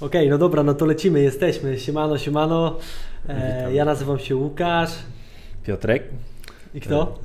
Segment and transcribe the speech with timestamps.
[0.00, 1.78] Okej, no dobra, no to lecimy, jesteśmy.
[1.78, 2.76] Siemano, siemano.
[3.28, 4.90] E, ja nazywam się Łukasz.
[5.64, 6.02] Piotrek.
[6.74, 7.18] I kto?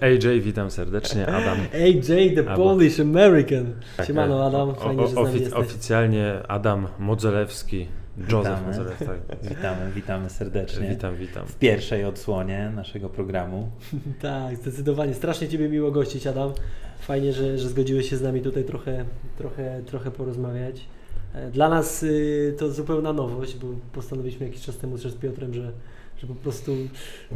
[0.00, 1.58] AJ, witam serdecznie, Adam.
[1.74, 3.74] AJ, the Albo- Polish American.
[3.96, 5.58] Tak, Siemano, e, Adam, o- fajnie, o- że z nami ofic- jesteś.
[5.60, 7.86] Oficjalnie Adam Modzelewski,
[8.18, 8.66] Józef Witamy.
[8.66, 9.04] Modzelewski.
[9.04, 9.38] Tak.
[9.56, 10.88] Witamy, witamy serdecznie.
[10.88, 11.46] Witam, witam.
[11.46, 13.68] W pierwszej odsłonie naszego programu.
[14.22, 15.14] Tak, zdecydowanie.
[15.14, 16.52] Strasznie Ciebie miło gościć, Adam.
[17.00, 19.04] Fajnie, że, że zgodziłeś się z nami tutaj trochę,
[19.38, 20.80] trochę, trochę porozmawiać.
[21.34, 25.54] E, Dla nas y, to zupełna nowość, bo postanowiliśmy jakiś czas temu też z Piotrem,
[25.54, 25.72] że,
[26.18, 26.76] że po prostu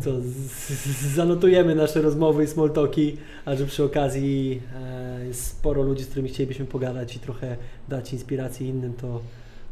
[0.00, 5.46] co, z, z, zanotujemy nasze rozmowy i small talki, a że przy okazji e, jest
[5.46, 7.56] sporo ludzi, z którymi chcielibyśmy pogadać i trochę
[7.88, 9.20] dać inspiracji innym, to,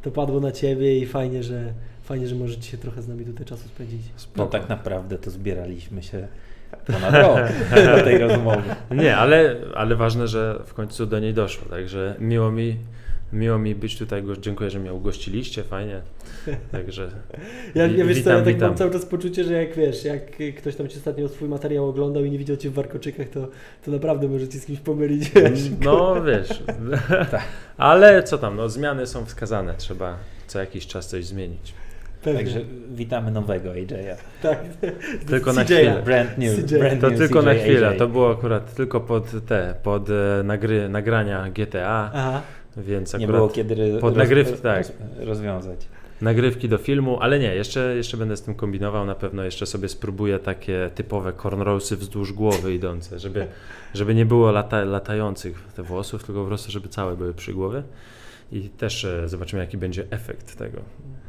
[0.02, 1.73] to padło na Ciebie i fajnie, że
[2.04, 4.01] fajnie, że możecie się trochę z nami tutaj czasu spędzić.
[4.37, 6.29] No tak naprawdę to zbieraliśmy się
[6.87, 7.38] ponad rok
[7.96, 8.62] do tej rozmowy.
[8.90, 12.77] Nie, ale, ale ważne, że w końcu do niej doszło, także miło mi,
[13.36, 16.00] miło mi być tutaj, dziękuję, że mnie ugościliście, fajnie,
[16.72, 17.10] także
[17.74, 18.68] Ja, ja wiesz co, ja witam, tak witam.
[18.68, 20.23] mam cały czas poczucie, że jak wiesz, jak
[20.59, 23.48] ktoś tam ci ostatnio swój materiał oglądał i nie widział cię w warkoczykach, to,
[23.84, 25.60] to naprawdę może cię z kimś pomylić, wiesz.
[25.84, 26.62] No wiesz,
[27.76, 31.74] ale co tam, no zmiany są wskazane, trzeba co jakiś czas coś zmienić.
[32.23, 32.40] Pewnie.
[32.40, 32.60] Także
[32.95, 34.16] witamy nowego AJ'a.
[34.43, 34.59] tak.
[35.26, 36.02] Tylko na chwilę.
[36.04, 36.56] Brand new.
[36.66, 36.78] CJ.
[36.78, 37.98] Brand To new tylko na CJ chwilę, AJ.
[37.98, 42.43] to było akurat tylko pod te, pod e, nagry, nagrania GTA, Aha.
[42.77, 44.79] Więc Nie było kiedy pod nagrywki, tak.
[44.79, 45.88] roz, rozwiązać.
[46.21, 49.88] nagrywki do filmu, ale nie, jeszcze, jeszcze będę z tym kombinował, na pewno jeszcze sobie
[49.88, 53.46] spróbuję takie typowe cornrowsy wzdłuż głowy idące, żeby,
[53.95, 57.83] żeby nie było lata, latających te włosów, tylko po prostu, żeby całe były przy głowie
[58.52, 60.79] i też e, zobaczymy, jaki będzie efekt tego.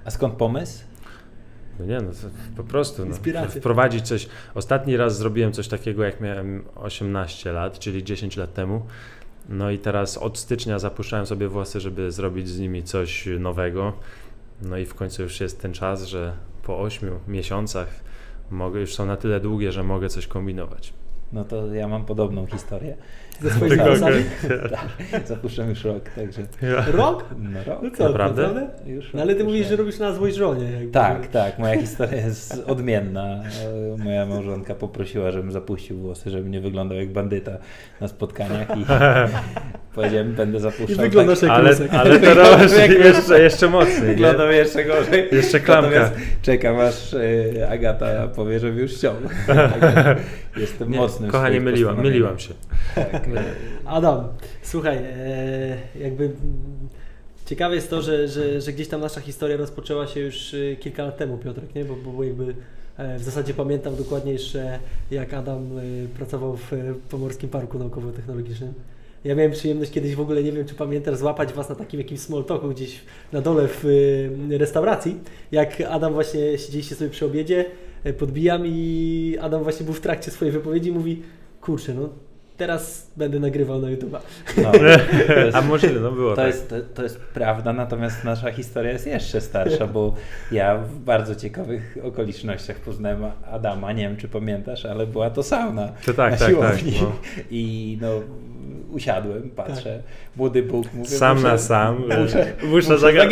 [0.06, 0.84] A skąd pomysł?
[1.80, 2.12] No nie, no
[2.58, 3.60] po prostu no, Inspiracja.
[3.60, 4.28] wprowadzić coś.
[4.56, 8.82] Ostatni raz zrobiłem coś takiego, jak miałem 18 lat, czyli 10 lat temu.
[9.50, 13.94] No i teraz od stycznia zapuszczałem sobie włosy, żeby zrobić z nimi coś nowego.
[14.62, 17.88] No i w końcu już jest ten czas, że po 8 miesiącach
[18.52, 20.94] mogę, już są na tyle długie, że mogę coś kombinować.
[21.34, 22.98] No to ja mam podobną historię.
[23.42, 24.24] Ze swoimi włosami?
[25.12, 26.42] Tak, zapuszczam już rok, także
[26.92, 27.26] Rok?
[27.40, 27.80] no rok.
[27.84, 28.42] No co, Naprawdę?
[28.48, 28.68] naprawdę?
[28.86, 30.72] Już No ale ty mówisz, że robisz na złość żonie.
[30.72, 30.92] jakby.
[30.92, 31.60] Tak, tak.
[31.60, 33.44] Moja historia jest odmienna.
[33.96, 37.52] E, Moja małżonka poprosiła, żebym zapuścił włosy, żeby nie wyglądał jak bandyta
[38.02, 38.86] na spotkaniach i
[39.96, 40.98] powiedziałem, będę I zapuszczał.
[40.98, 41.94] wyglądasz jak Ale, rusek.
[41.94, 42.72] ale to robisz
[43.06, 44.02] jeszcze, jeszcze mocniej.
[44.02, 44.08] nie?
[44.08, 45.28] Wyglądał jeszcze gorzej.
[45.32, 45.90] Jeszcze klamka.
[45.90, 49.14] Natomiast czekam aż e, Agata powie, że już chciał.
[50.58, 51.28] Jestem Nie, mocny.
[51.28, 52.54] kochanie, myliłam, myliłam się.
[52.96, 53.27] Tak.
[53.86, 54.28] Adam,
[54.64, 56.32] słuchaj, e, jakby
[57.46, 61.04] ciekawe jest to, że, że, że gdzieś tam nasza historia rozpoczęła się już e, kilka
[61.04, 61.86] lat temu, Piotrek, nie?
[61.86, 62.56] Bo, bo jakby
[62.98, 64.80] e, w zasadzie pamiętam dokładnie jeszcze,
[65.12, 65.70] jak Adam
[66.18, 66.72] pracował w
[67.10, 68.74] Pomorskim Parku Naukowo-Technologicznym.
[69.24, 72.20] Ja miałem przyjemność kiedyś w ogóle, nie wiem czy pamiętasz, złapać Was na takim jakimś
[72.20, 73.02] small talku gdzieś
[73.32, 73.84] na dole w
[74.50, 75.20] restauracji.
[75.52, 77.66] Jak Adam właśnie siedzieliście sobie przy obiedzie,
[78.18, 81.22] podbijam i Adam właśnie był w trakcie swojej wypowiedzi i mówi,
[81.62, 82.10] kurczę, no
[82.58, 84.20] teraz będę nagrywał na YouTube'a.
[84.58, 84.72] No,
[85.54, 86.48] A możliwe, no było To tak.
[86.48, 90.14] jest, to, to jest prawda, natomiast nasza historia jest jeszcze starsza, bo
[90.52, 95.90] ja w bardzo ciekawych okolicznościach poznałem Adama, nie wiem czy pamiętasz, ale była to sauna
[96.06, 97.12] To tak, na tak, siłowni tak, no.
[97.52, 98.08] i no
[98.92, 100.00] usiadłem, patrzę,
[100.36, 102.02] młody Bóg, mówię, Sam muszę, na sam.
[102.22, 103.24] muszę, muszę muszę.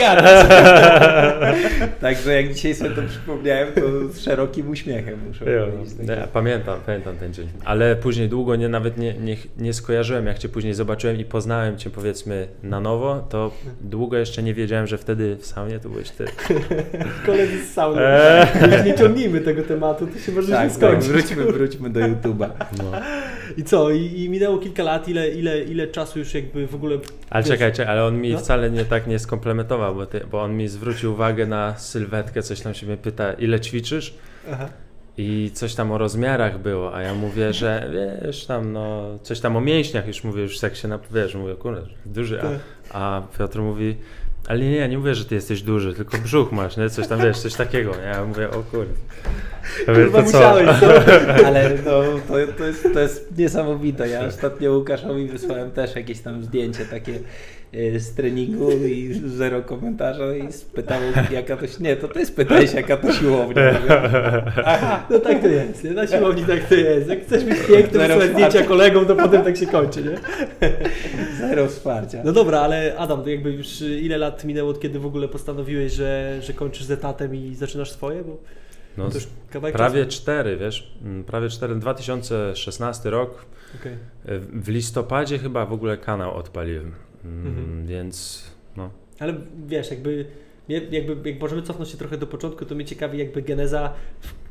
[2.02, 3.82] Także jak dzisiaj sobie to przypomniałem, to
[4.14, 6.00] z szerokim uśmiechem muszę Jo, powiedzieć.
[6.00, 7.48] nie, Także- pamiętam, pamiętam ten dzień.
[7.66, 11.78] Ale później długo nie, nawet nie, nie, nie skojarzyłem, jak Cię później zobaczyłem i poznałem
[11.78, 16.10] Cię powiedzmy na nowo, to długo jeszcze nie wiedziałem, że wtedy w saunie to byłeś
[16.12, 16.26] Ty.
[17.26, 18.02] Koledzy z sauny.
[18.02, 18.48] Eee.
[18.76, 21.10] Już nie ciągnijmy tego tematu, to się może Tak, nie tak, skończyć.
[21.10, 22.50] wróćmy, wróćmy do YouTube'a.
[22.78, 22.92] No.
[23.58, 23.92] I co?
[23.92, 26.98] I, I minęło kilka lat, ile, ile, ile czasu już jakby w ogóle...
[27.30, 28.38] Ale wiesz, czekaj, czekaj, ale on mi No.
[28.40, 32.62] wcale nie tak nie skomplementował, bo, ty, bo on mi zwrócił uwagę na sylwetkę, coś
[32.62, 34.14] tam się mnie pyta, ile ćwiczysz?
[34.52, 34.70] Aha.
[35.18, 37.92] I coś tam o rozmiarach było, a ja mówię, że
[38.26, 41.56] wiesz tam, no, coś tam o mięśniach już mówię, już jak się na, wiesz, mówię,
[41.56, 42.60] kurde, duży, Tak.
[42.92, 43.96] a, a Piotr mówi,
[44.48, 47.22] ale nie, ja nie mówię, że ty jesteś duży, tylko brzuch masz, nie, coś tam,
[47.22, 48.04] wiesz, coś takiego, nie?
[48.04, 48.94] ja mówię, o kurde.
[49.88, 50.88] Ja mówię, to musiałeś, co?
[51.48, 54.10] Ale no, to, to, jest, to jest niesamowite.
[54.10, 57.20] Ja ostatnio Łukaszowi wysłałem też jakieś tam zdjęcie takie
[57.98, 61.00] z treningu i zero komentarza i spytał
[61.32, 61.66] jaka to...
[61.80, 63.80] Nie, to ty spytałeś jaka to siłownia.
[64.66, 65.06] Aha.
[65.10, 65.92] No tak to jest, nie?
[65.92, 67.10] na siłowni tak to jest.
[67.10, 70.16] Jak chcesz być piękny, wysłać zdjęcia kolegom, to potem tak się kończy, nie?
[71.40, 72.22] Zero wsparcia.
[72.26, 75.94] No dobra, ale Adam, to jakby już ile lat minęło, od kiedy w ogóle postanowiłeś,
[75.94, 78.24] że, że kończysz z etatem i zaczynasz swoje?
[78.24, 78.38] Bo
[78.98, 80.18] No, to już kawałek prawie czasu.
[80.22, 83.46] cztery, wiesz, mm, prawie cztery, 2016 rok,
[83.82, 83.94] Okej.
[84.54, 86.92] w listopadzie chyba w ogóle kanał odpaliłem,
[87.26, 87.88] Mm, Mhm.
[87.88, 88.44] więc
[88.78, 88.90] no,
[89.20, 89.36] Ale
[89.68, 90.26] wiesz, jakby
[90.70, 93.94] jakby jak możemy cofnąć się trochę do początku, to mnie ciekawi jakby geneza,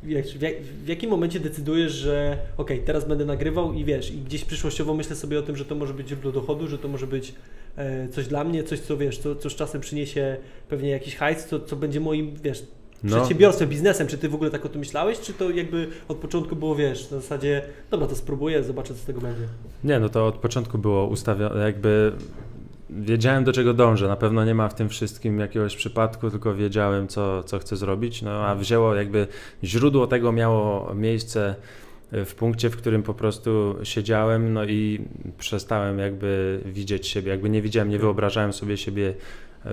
[0.03, 0.26] w, jak,
[0.62, 5.17] w jakim momencie decydujesz, że ok, teraz będę nagrywał i wiesz, i gdzieś przyszłościowo myślę
[5.17, 7.35] sobie o tym, że to może być źródło dochodu, że to może być
[7.76, 10.37] e, coś dla mnie, coś co wiesz, co, co z czasem przyniesie
[10.69, 12.65] pewnie jakiś hajs, co, co będzie moim, wiesz,
[13.05, 13.17] no.
[13.17, 16.56] przedsiębiorstwem, biznesem, czy ty w ogóle tak o tym myślałeś, czy to jakby od początku
[16.56, 19.43] było, wiesz, na zasadzie, dobra, to spróbuję, zobaczę, co z tego będzie?
[19.85, 22.12] Nie, no to od początku było ustawione, jakby
[23.00, 24.08] wiedziałem do czego dążę.
[24.08, 28.23] Na pewno nie ma w tym wszystkim jakiegoś przypadku, tylko wiedziałem co, co chcę zrobić.
[28.23, 29.26] No a wzięło jakby
[29.64, 31.55] źródło tego miało miejsce
[32.12, 35.05] w punkcie, w którym po prostu siedziałem, no i
[35.38, 39.14] przestałem jakby widzieć siebie, jakby nie widziałem, nie wyobrażałem sobie siebie
[39.67, 39.70] e,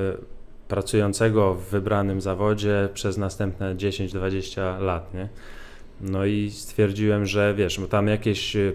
[0.68, 5.30] pracującego w wybranym zawodzie przez następne 10-20 lat, nie?
[6.02, 8.72] No i stwierdziłem, że wiesz, bo tam jakieś e,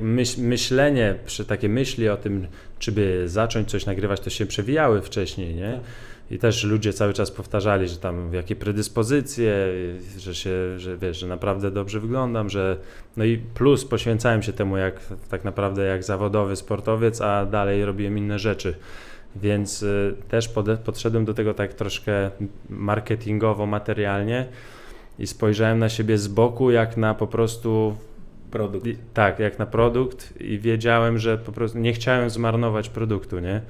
[0.00, 2.46] myśl, myślenie, przy takie myśli o tym,
[2.78, 5.72] czy by zacząć coś nagrywać, to się przewijały wcześniej, nie?
[5.72, 5.82] Tak.
[6.30, 9.66] I też ludzie cały czas powtarzali, że tam jakie predyspozycje,
[10.18, 12.76] że się, że wiesz, że naprawdę dobrze wyglądam, że
[13.16, 18.18] no i plus poświęcałem się temu jak tak naprawdę jak zawodowy sportowiec, a dalej robiłem
[18.18, 18.74] inne rzeczy.
[19.36, 22.30] Więc y, też pod, podszedłem do tego tak troszkę
[22.70, 24.46] marketingowo, materialnie
[25.18, 27.96] i spojrzałem na siebie z boku jak na po prostu
[28.50, 28.86] produkt.
[28.86, 33.60] I, tak, jak na produkt i wiedziałem, że po prostu nie chciałem zmarnować produktu, nie?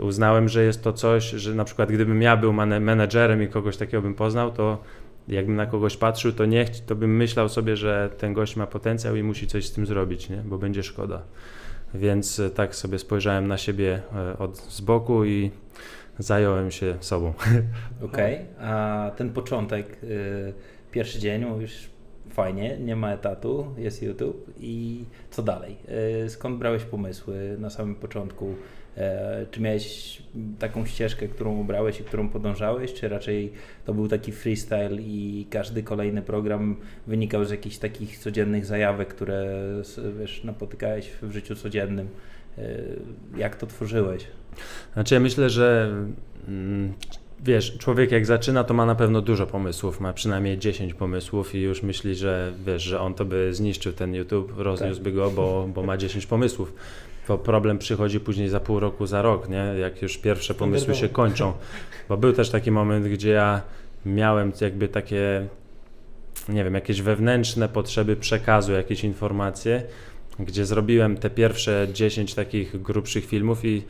[0.00, 4.02] Uznałem, że jest to coś, że na przykład gdybym ja był menedżerem i kogoś takiego
[4.02, 4.78] bym poznał, to
[5.28, 9.16] jakbym na kogoś patrzył, to nie to bym myślał sobie, że ten gość ma potencjał
[9.16, 10.36] i musi coś z tym zrobić, nie?
[10.36, 11.22] Bo będzie szkoda.
[11.94, 15.50] Więc e, tak sobie spojrzałem na siebie e, od z boku i
[16.18, 17.28] zająłem się sobą.
[18.04, 18.68] Okej, okay.
[18.68, 20.52] a ten początek, y,
[20.90, 21.90] pierwszy dzień, mówisz,
[22.30, 25.76] fajnie, nie ma etatu, jest YouTube i co dalej?
[26.24, 28.54] E, skąd brałeś pomysły na samym początku?
[28.96, 30.22] E, czy miałeś
[30.58, 33.52] taką ścieżkę, którą ubrałeś i którą podążałeś, czy raczej
[33.84, 36.76] to był taki freestyle i każdy kolejny program
[37.06, 39.62] wynikał z jakichś takich codziennych zajawek, które
[40.20, 42.08] wiesz, napotykałeś w życiu codziennym?
[42.58, 42.62] E,
[43.36, 44.26] jak to tworzyłeś?
[44.92, 45.94] Znaczy ja myślę, że
[46.48, 46.92] mm,
[47.42, 51.60] wiesz, człowiek jak zaczyna, to ma na pewno dużo pomysłów, ma przynajmniej 10 pomysłów i
[51.60, 55.14] już myśli, że wiesz, że on to by zniszczył ten YouTube, rozniósłby tak.
[55.14, 56.72] go, bo, bo ma 10 pomysłów.
[57.26, 59.74] To problem przychodzi później za pół roku, za rok, nie?
[59.80, 61.52] Jak już pierwsze pomysły się kończą.
[62.08, 63.62] Bo był też taki moment, gdzie ja
[64.06, 65.46] miałem jakby takie,
[66.48, 69.82] nie wiem, jakieś wewnętrzne potrzeby przekazu, jakieś informacje,
[70.38, 73.82] gdzie zrobiłem te pierwsze 10 takich grubszych filmów i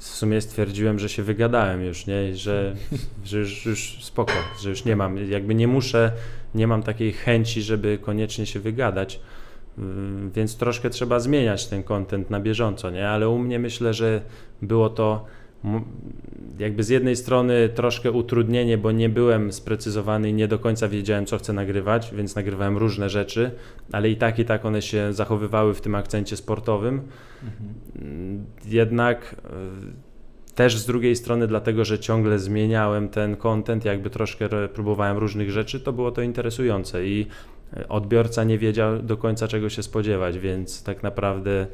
[0.00, 2.36] w sumie stwierdziłem, że się wygadałem już, nie?
[2.36, 2.74] że,
[3.24, 4.32] że już, już spoko,
[4.62, 6.12] że już nie mam, jakby nie muszę,
[6.54, 9.20] nie mam takiej chęci, żeby koniecznie się wygadać,
[9.78, 13.08] mm, więc troszkę trzeba zmieniać ten content na bieżąco, nie?
[13.08, 14.20] Ale u mnie myślę, że
[14.62, 15.24] było to
[16.58, 21.26] jakby z jednej strony troszkę utrudnienie, bo nie byłem sprecyzowany i nie do końca wiedziałem,
[21.26, 23.50] co chcę nagrywać, więc nagrywałem różne rzeczy,
[23.92, 27.02] ale i tak, i tak one się zachowywały w tym akcencie sportowym.
[27.42, 28.44] Mhm.
[28.66, 29.50] Jednak e,
[30.54, 35.80] też z drugiej strony, dlatego że ciągle zmieniałem ten content, jakby troszkę próbowałem różnych rzeczy,
[35.80, 37.26] to było to interesujące i
[37.76, 41.66] e, odbiorca nie wiedział do końca czego się spodziewać, więc tak naprawdę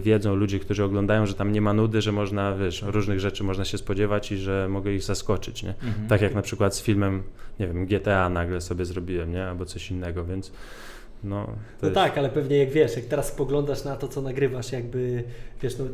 [0.00, 3.64] wiedzą ludzie, którzy oglądają, że tam nie ma nudy, że można, wiesz, różnych rzeczy można
[3.64, 5.70] się spodziewać i że mogę ich zaskoczyć, nie?
[5.70, 6.08] Mhm.
[6.08, 7.22] Tak jak na przykład z filmem,
[7.60, 9.44] nie wiem, GTA nagle sobie zrobiłem, nie?
[9.44, 10.52] Albo coś innego, więc
[11.24, 11.46] no...
[11.82, 15.24] No tak, ale pewnie jak wiesz, jak teraz spoglądasz na to, co nagrywasz, jakby,
[15.62, 15.84] wiesz, no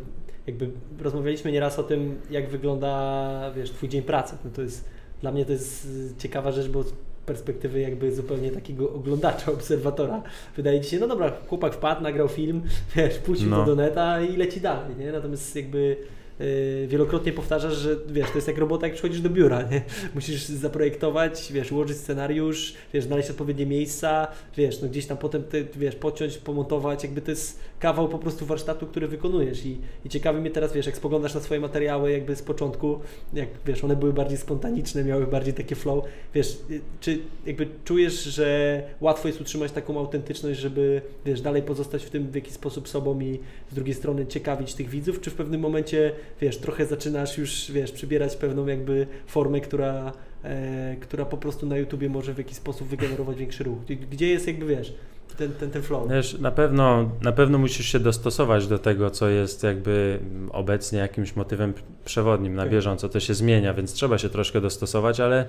[0.46, 0.70] jakby
[1.00, 4.84] rozmawialiśmy nieraz o tym, jak wygląda, wiesz, twój dzień pracy, no to jest,
[5.20, 6.84] dla mnie to jest ciekawa rzecz, bo
[7.26, 10.22] perspektywy jakby zupełnie takiego oglądacza, obserwatora.
[10.56, 12.62] Wydaje ci się, no dobra, chłopak wpadł, nagrał film,
[12.96, 13.56] wiesz, puścił no.
[13.56, 15.12] to do neta i leci dalej, nie?
[15.12, 15.96] Natomiast jakby
[16.40, 19.82] Y, wielokrotnie powtarzasz, że wiesz, to jest jak robota, jak przychodzisz do biura, nie?
[20.14, 25.66] Musisz zaprojektować, wiesz, ułożyć scenariusz, wiesz, znaleźć odpowiednie miejsca, wiesz, no gdzieś tam potem, ty,
[25.76, 29.66] wiesz, pociąć, pomontować, jakby to jest kawał po prostu warsztatu, który wykonujesz.
[29.66, 33.00] I, i ciekawi mnie teraz, wiesz, jak spoglądasz na swoje materiały jakby z początku,
[33.32, 38.24] jak, wiesz, one były bardziej spontaniczne, miały bardziej takie flow, wiesz, y, czy jakby czujesz,
[38.24, 42.88] że łatwo jest utrzymać taką autentyczność, żeby, wiesz, dalej pozostać w tym w jakiś sposób
[42.88, 43.38] sobą i
[43.70, 47.92] z drugiej strony ciekawić tych widzów, czy w pewnym momencie wiesz, trochę zaczynasz już, wiesz,
[47.92, 50.12] przybierać pewną jakby formę, która,
[50.44, 53.78] e, która po prostu na YouTubie może w jakiś sposób wygenerować większy ruch.
[54.10, 54.94] Gdzie jest jakby, wiesz,
[55.36, 56.10] ten, ten, ten flow.
[56.10, 60.18] Wiesz, na pewno, na pewno musisz się dostosować do tego, co jest jakby
[60.50, 61.74] obecnie jakimś motywem
[62.04, 63.08] przewodnim na bieżąco.
[63.08, 65.46] To się zmienia, więc trzeba się troszkę dostosować, ale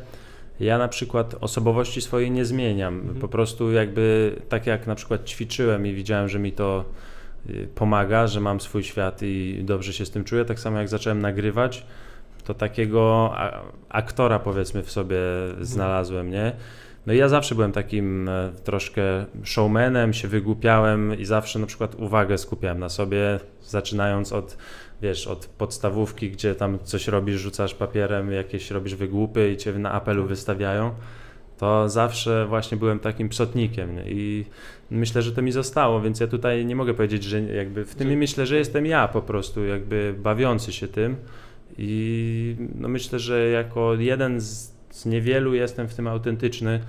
[0.60, 3.00] ja na przykład osobowości swojej nie zmieniam.
[3.00, 3.20] Mhm.
[3.20, 6.86] Po prostu jakby tak jak na przykład ćwiczyłem i widziałem, że mi to
[7.50, 10.46] y, pomaga, że mam swój świat i dobrze się z tym czuję.
[10.46, 11.86] Tak samo jak zacząłem nagrywać,
[12.44, 13.34] to takiego
[13.90, 15.18] aktora powiedzmy w sobie
[15.62, 16.52] znalazłem, nie?
[17.06, 21.96] No i ja zawsze byłem takim e, troszkę showmanem, się wygłupiałem i zawsze na przykład
[21.96, 24.58] uwagę skupiałem na sobie, zaczynając od,
[25.02, 29.92] wiesz, od podstawówki, gdzie tam coś robisz, rzucasz papierem, jakieś robisz wygłupy i cię na
[29.92, 30.92] apelu wystawiają,
[31.58, 34.46] to zawsze właśnie byłem takim psotnikiem i
[34.92, 38.18] myślę, że to mi zostało, więc ja tutaj nie mogę powiedzieć, że jakby w tym
[38.18, 41.16] myślę, że jestem ja po prostu jakby bawiący się tym.
[41.78, 46.80] I no myślę, że jako jeden z, z niewielu jestem w tym autentyczny,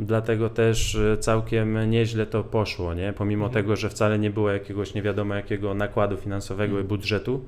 [0.00, 3.12] dlatego też e, całkiem nieźle to poszło, nie?
[3.12, 3.64] Pomimo Mhm.
[3.64, 6.86] tego, że wcale nie było jakiegoś nie wiadomo jakiego nakładu finansowego i Mhm.
[6.88, 7.44] budżetu,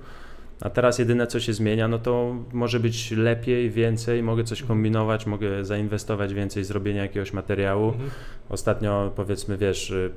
[0.61, 4.69] a teraz jedyne co się zmienia, no to może być lepiej, więcej, mogę coś Mhm.
[4.69, 7.89] kombinować, mogę zainwestować więcej w zrobienie jakiegoś materiału.
[7.89, 8.11] Mhm.
[8.49, 10.11] Ostatnio powiedzmy, wiesz, y,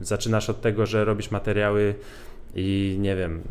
[0.00, 1.94] zaczynasz od tego, że robisz materiały
[2.54, 3.42] i nie wiem,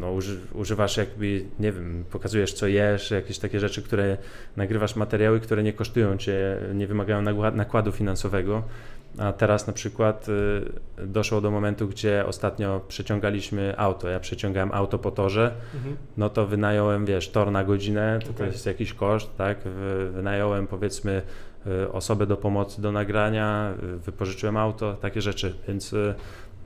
[0.00, 4.16] no uży, używasz jakby, nie wiem, pokazujesz co jesz, jakieś takie rzeczy, które
[4.56, 7.22] nagrywasz materiały, które nie kosztują cię, nie wymagają
[7.52, 8.62] nakładu finansowego.
[9.18, 10.26] A teraz na przykład
[10.98, 14.08] y, doszło do momentu, gdzie ostatnio przeciągaliśmy auto.
[14.08, 15.96] Ja przeciągałem auto po torze, Mhm.
[16.16, 18.46] no to wynająłem, wiesz, tor na godzinę, to, to Okej.
[18.46, 19.58] jest jakiś koszt, tak?
[19.64, 21.22] Wy- Wynająłem powiedzmy
[21.84, 26.14] y, osobę do pomocy do nagrania, y, wypożyczyłem auto, takie rzeczy, więc y,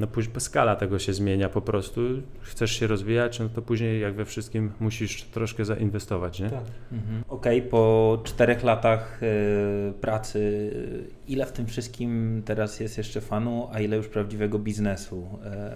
[0.00, 2.00] no później skala tego się zmienia po prostu.
[2.40, 6.50] Chcesz się rozwijać, no to później jak we wszystkim musisz troszkę zainwestować, nie?
[6.50, 6.64] Tak.
[6.92, 7.24] Mhm.
[7.28, 10.70] Okej, po czterech latach e, pracy,
[11.06, 15.28] e, ile w tym wszystkim teraz jest jeszcze fanu, a ile już prawdziwego biznesu?
[15.44, 15.72] E,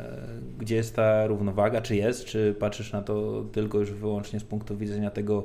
[0.58, 1.80] gdzie jest ta równowaga?
[1.80, 2.24] Czy jest?
[2.24, 5.44] Czy patrzysz na to tylko już wyłącznie z punktu widzenia tego,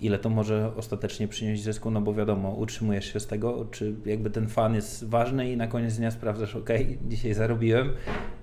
[0.00, 1.90] ile to może ostatecznie przynieść zysku?
[1.90, 5.66] No bo wiadomo, utrzymujesz się z tego, czy jakby ten fan jest ważny i na
[5.66, 6.70] koniec dnia sprawdzasz, ok,
[7.08, 7.92] dzisiaj zarobiłem,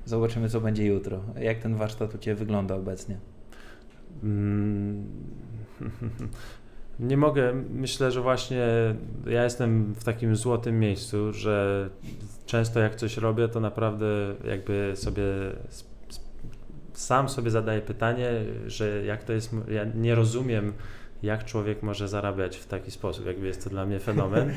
[0.06, 1.22] zobaczymy co będzie jutro.
[1.40, 3.18] Jak ten warsztat u Ciebie wygląda obecnie?
[4.24, 5.06] Mm,
[7.00, 7.54] Nie mogę.
[7.70, 8.68] Myślę, że właśnie
[9.28, 11.90] ja jestem w takim złotym miejscu, że
[12.46, 14.06] często jak coś robię, to naprawdę
[14.48, 15.24] jakby sobie
[16.94, 18.32] sam sobie zadaję pytanie,
[18.68, 19.56] że jak to jest.
[19.72, 20.74] Ja nie rozumiem,
[21.26, 23.26] jak człowiek może zarabiać w taki sposób.
[23.26, 24.52] Jakby jest to dla mnie fenomen.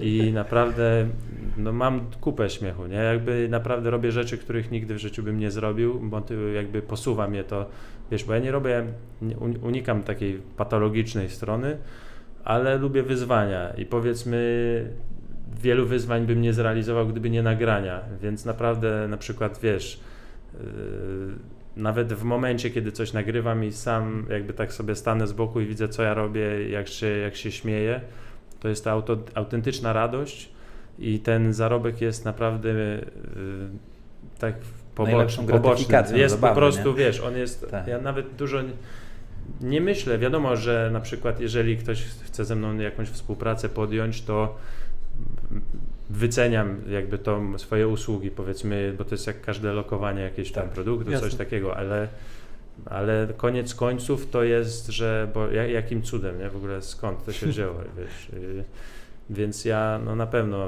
[0.00, 1.08] I naprawdę
[1.56, 2.96] no mam kupę śmiechu, nie?
[2.96, 6.22] Jakby naprawdę robię rzeczy, których nigdy w życiu bym nie zrobił, bo
[6.54, 7.66] jakby posuwa mnie to,
[8.10, 8.84] wiesz, bo ja nie robię,
[9.62, 11.78] unikam takiej patologicznej strony,
[12.44, 14.38] ale lubię wyzwania i powiedzmy
[15.62, 20.00] wielu wyzwań bym nie zrealizował, gdyby nie nagrania, więc naprawdę na przykład, wiesz,
[20.54, 20.60] yy,
[21.78, 25.66] nawet w momencie, kiedy coś nagrywam i sam jakby tak sobie stanę z boku i
[25.66, 28.00] widzę, co ja robię, jak się, jak się śmieję,
[28.60, 30.50] to jest ta auto, autentyczna radość
[30.98, 32.98] i ten zarobek jest naprawdę yy,
[34.38, 34.54] tak
[34.94, 35.46] poboczny.
[35.46, 36.18] poboczny.
[36.18, 36.94] Jest po prostu, nie?
[36.94, 37.86] wiesz, on jest, Tak.
[37.86, 38.72] ja nawet dużo nie,
[39.60, 44.56] nie myślę, wiadomo, że na przykład jeżeli ktoś chce ze mną jakąś współpracę podjąć, to
[46.10, 50.72] wyceniam jakby to swoje usługi, powiedzmy, bo to jest jak każde lokowanie jakiegoś tam Tak,
[50.72, 51.28] produktu, jasne.
[51.28, 52.08] coś takiego, ale,
[52.86, 57.32] ale koniec końców to jest, że, bo ja- jakim cudem, nie, w ogóle skąd to
[57.32, 58.64] się wzięło, wiesz, y,
[59.30, 60.66] więc ja no na pewno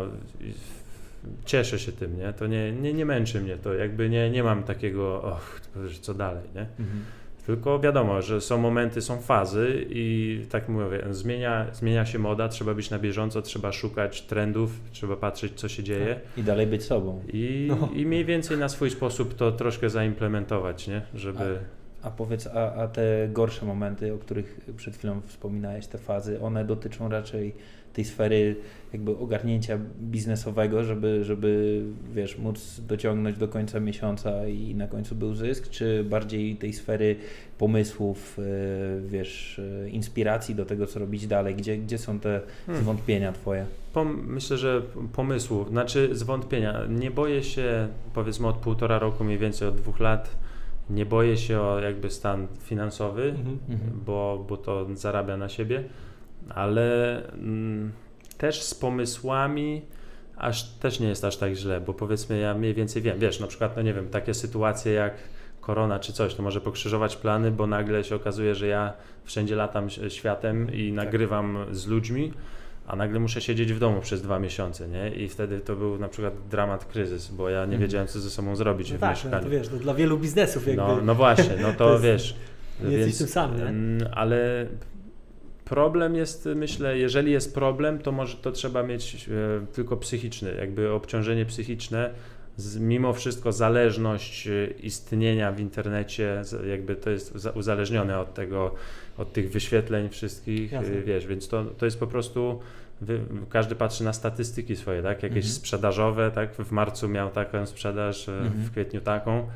[1.45, 4.63] cieszę się tym, nie, to nie, nie, nie męczy mnie to, jakby nie, nie mam
[4.63, 5.61] takiego, och,
[6.01, 6.61] co dalej, nie.
[6.61, 7.05] Mhm.
[7.51, 12.75] Tylko wiadomo, że są momenty, są fazy i tak mówię, zmienia, zmienia się moda, trzeba
[12.75, 17.23] być na bieżąco, trzeba szukać trendów, trzeba patrzeć, co się dzieje I dalej być sobą.
[17.33, 17.89] i, No.
[17.95, 21.03] i mniej więcej na swój sposób to troszkę zaimplementować, nie?
[21.15, 21.59] Żeby...
[22.03, 26.65] A powiedz, a, a te gorsze momenty, o których przed chwilą wspominałeś, te fazy, one
[26.65, 27.55] dotyczą raczej
[27.93, 28.57] tej sfery
[28.93, 31.83] jakby ogarnięcia biznesowego, żeby, żeby
[32.15, 37.17] wiesz, móc dociągnąć do końca miesiąca i na końcu był zysk, czy bardziej tej sfery
[37.59, 38.43] pomysłów, e,
[39.09, 41.55] wiesz, e, inspiracji do tego, co robić dalej?
[41.55, 42.83] Gdzie, gdzie są te Hmm.
[42.85, 43.67] zwątpienia twoje?
[43.95, 44.83] Pom- myślę, że
[45.13, 46.81] pomysłu, znaczy zwątpienia.
[46.89, 50.31] Nie boję się, powiedzmy od półtora roku, mniej więcej od dwóch lat,
[50.91, 53.59] nie boję się o jakby stan finansowy, Mhm.
[53.71, 54.01] Mhm.
[54.07, 55.85] bo, bo to zarabia na siebie,
[56.49, 57.93] ale mm,
[58.39, 59.83] też z pomysłami
[60.37, 63.47] aż też nie jest aż tak źle, bo powiedzmy ja mniej więcej wiem, wiesz, na
[63.47, 65.15] przykład, no nie wiem, takie sytuacje jak
[65.61, 68.93] korona czy coś, to może pokrzyżować plany, bo nagle się okazuje, że ja
[69.25, 72.33] wszędzie latam światem i nagrywam z ludźmi,
[72.87, 75.11] a nagle muszę siedzieć w domu przez dwa miesiące, nie?
[75.11, 77.81] I wtedy to był na przykład dramat, kryzys, bo ja nie Mhm.
[77.83, 79.45] wiedziałem, co ze sobą zrobić No w tak, no, mieszkaniu.
[79.45, 82.37] to wiesz, no, dla wielu biznesów jakby No, no właśnie, no to, To jest- wiesz.
[82.85, 83.63] nie jesteś tym sam, nie?
[83.67, 84.67] mm, Ale
[85.71, 90.93] problem jest, myślę, jeżeli jest problem, to może to trzeba mieć e, tylko psychiczny, jakby
[90.93, 92.15] obciążenie psychiczne
[92.81, 98.75] mimo wszystko zależność y, istnienia w internecie, jakby to jest uzależnione od tego,
[99.19, 101.03] od tych wyświetleń wszystkich, Jasne.
[101.03, 102.61] wiesz, więc to, to jest po prostu
[103.01, 105.23] Wy, każdy patrzy na statystyki swoje, tak?
[105.23, 105.55] Jakieś mhm.
[105.55, 106.55] sprzedażowe, tak?
[106.55, 108.51] W marcu miał taką sprzedaż, mhm.
[108.53, 109.47] w kwietniu taką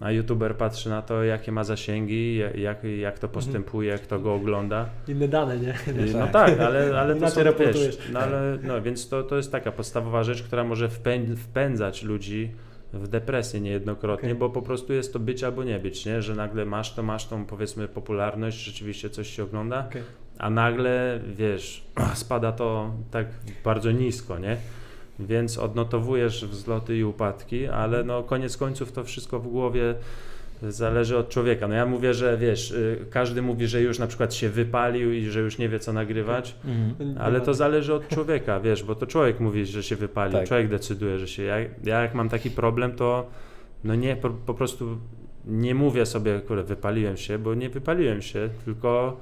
[0.00, 3.32] a youtuber patrzy na to, jakie ma zasięgi, jak, jak to mhm.
[3.32, 4.88] postępuje, kto go ogląda.
[5.08, 5.74] Inne dane, nie?
[6.14, 9.72] No tak, ale, ale to są, wiesz, no, ale, no, więc to, to jest taka
[9.72, 10.88] podstawowa rzecz, która może
[11.36, 12.50] wpędzać ludzi
[12.92, 14.38] w depresję niejednokrotnie, okay.
[14.38, 16.22] bo po prostu jest to być albo nie być, nie?
[16.22, 20.02] że nagle masz to, masz tą powiedzmy popularność, rzeczywiście coś się ogląda, okay.
[20.38, 21.84] a nagle, wiesz,
[22.14, 23.26] spada to tak
[23.64, 24.56] bardzo nisko, nie?
[25.18, 29.94] Więc odnotowujesz wzloty i upadki, ale no koniec końców to wszystko w głowie
[30.62, 31.68] zależy od człowieka.
[31.68, 35.24] No ja mówię, że wiesz, y, każdy mówi, że już na przykład się wypalił i
[35.24, 37.18] że już nie wie co nagrywać, mhm.
[37.18, 40.48] ale to zależy od człowieka, wiesz, bo to człowiek mówi, że się wypalił, tak.
[40.48, 41.42] człowiek decyduje, że się...
[41.42, 43.26] Ja, ja jak mam taki problem, to
[43.84, 44.98] no nie, po, po prostu
[45.46, 49.20] nie mówię sobie, kurde, wypaliłem się, bo nie wypaliłem się, tylko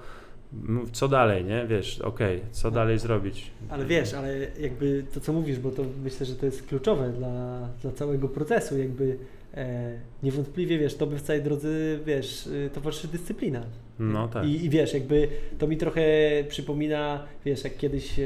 [0.93, 1.67] co dalej, nie?
[1.67, 2.75] Wiesz, okej, okay, co no.
[2.75, 3.51] dalej zrobić?
[3.69, 7.69] Ale wiesz, ale jakby to, co mówisz, bo to myślę, że to jest kluczowe dla,
[7.83, 9.17] dla całego procesu, jakby
[9.55, 11.69] e, niewątpliwie, wiesz, to by w całej drodze,
[12.07, 13.63] wiesz, y, towarzyszy dyscyplina.
[13.99, 14.47] No tak.
[14.47, 16.03] I, I, wiesz, jakby to mi trochę
[16.49, 18.25] przypomina, wiesz, jak kiedyś e,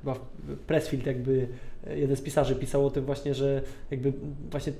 [0.00, 0.18] chyba
[0.66, 1.46] Pressfield jakby
[1.86, 4.12] e, jeden z pisarzy pisał o tym właśnie, że jakby
[4.50, 4.72] właśnie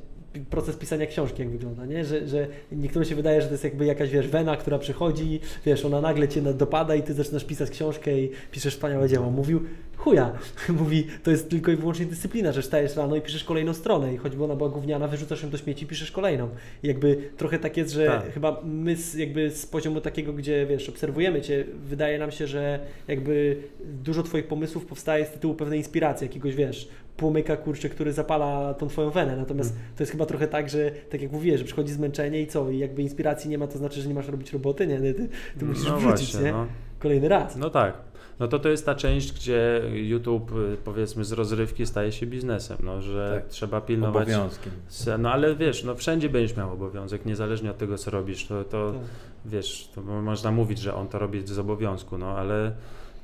[0.51, 2.05] proces pisania książki jak wygląda, nie?
[2.05, 5.85] Że, że niektórym się wydaje, że to jest jakby jakaś, wiesz, wena, która przychodzi, wiesz,
[5.85, 9.31] ona nagle cię dopada i ty zaczynasz pisać książkę i piszesz wspaniałe dzieło.
[9.31, 9.61] Mówił,
[9.97, 10.33] chuja,
[10.81, 14.17] mówi, to jest tylko i wyłącznie dyscyplina, że stajesz rano i piszesz kolejną stronę i
[14.17, 16.49] choćby ona była gówniana, wyrzucasz ją do śmieci i piszesz kolejną.
[16.83, 18.33] I jakby trochę tak jest, że tak.
[18.33, 22.81] chyba my z, jakby z poziomu takiego, gdzie, wiesz, obserwujemy cię, wydaje nam się, że
[23.09, 28.75] jakby dużo twoich pomysłów powstaje z tytułu pewnej inspiracji, jakiegoś, wiesz, płomyka, kurczę, który zapala
[28.75, 29.37] tą twoją wenę.
[29.37, 29.93] Natomiast hmm.
[29.97, 32.71] to jest chyba trochę tak, że tak jak mówiłeś, że przychodzi zmęczenie i co?
[32.71, 34.99] I jakby inspiracji nie ma, to znaczy, że nie masz robić roboty, nie?
[34.99, 35.29] Ty,
[35.59, 36.53] ty musisz no wrzucić, właśnie, nie?
[36.53, 36.67] No.
[36.99, 37.57] Kolejny raz.
[37.57, 37.95] No tak.
[38.41, 42.77] No to to jest ta część, gdzie YouTube y, powiedzmy z rozrywki staje się biznesem,
[42.83, 43.51] no, że tak.
[43.51, 44.29] trzeba pilnować.
[44.29, 44.73] Obowiązkiem.
[45.19, 48.47] No ale wiesz, no wszędzie będziesz miał obowiązek, niezależnie od tego, co robisz.
[48.47, 49.03] To, to tak.
[49.45, 52.73] wiesz, to można mówić, że on to robi z obowiązku, no ale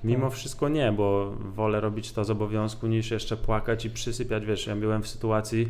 [0.05, 0.39] Mimo tak.
[0.39, 4.47] wszystko nie, bo wolę robić to z obowiązku niż jeszcze płakać i przysypiać.
[4.47, 5.69] Wiesz, ja byłem w sytuacji,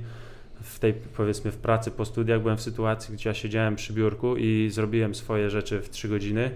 [0.62, 4.36] w tej powiedzmy w pracy po studiach, byłem w sytuacji, gdzie ja siedziałem przy biurku
[4.36, 6.50] i zrobiłem swoje rzeczy w trzy godziny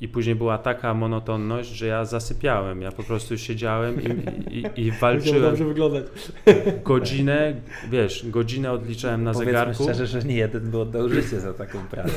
[0.00, 2.82] i później była taka monotonność, że ja zasypiałem.
[2.82, 4.06] Ja po prostu siedziałem i,
[4.58, 5.42] i, i walczyłem.
[5.42, 6.04] dobrze wyglądać.
[6.84, 7.54] Godzinę,
[7.90, 9.82] wiesz, godzinę odliczałem na Powiedzmy zegarku.
[9.82, 12.14] szczerze, że nie jeden by oddał życie za taką pracę.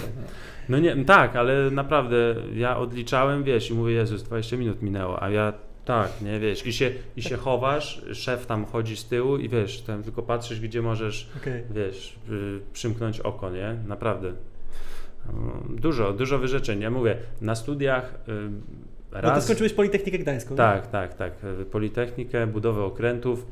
[0.69, 5.29] No nie, tak, ale naprawdę ja odliczałem, wiesz, i mówię, Jezus, 20 minut minęło, a
[5.29, 5.53] ja
[5.85, 9.81] tak, nie, wiesz, i się, i się chowasz, szef tam chodzi z tyłu i wiesz,
[9.81, 11.63] tam tylko patrzysz, gdzie możesz, okay.
[11.71, 12.15] wiesz,
[12.73, 14.33] przymknąć oko, nie, naprawdę.
[15.69, 16.81] Dużo, dużo wyrzeczeń.
[16.81, 18.13] Ja mówię, na studiach
[19.11, 19.23] raz...
[19.23, 20.55] No to skończyłeś Politechnikę Gdańską.
[20.55, 21.33] Tak, tak, tak.
[21.71, 23.45] Politechnikę, budowę okrętów.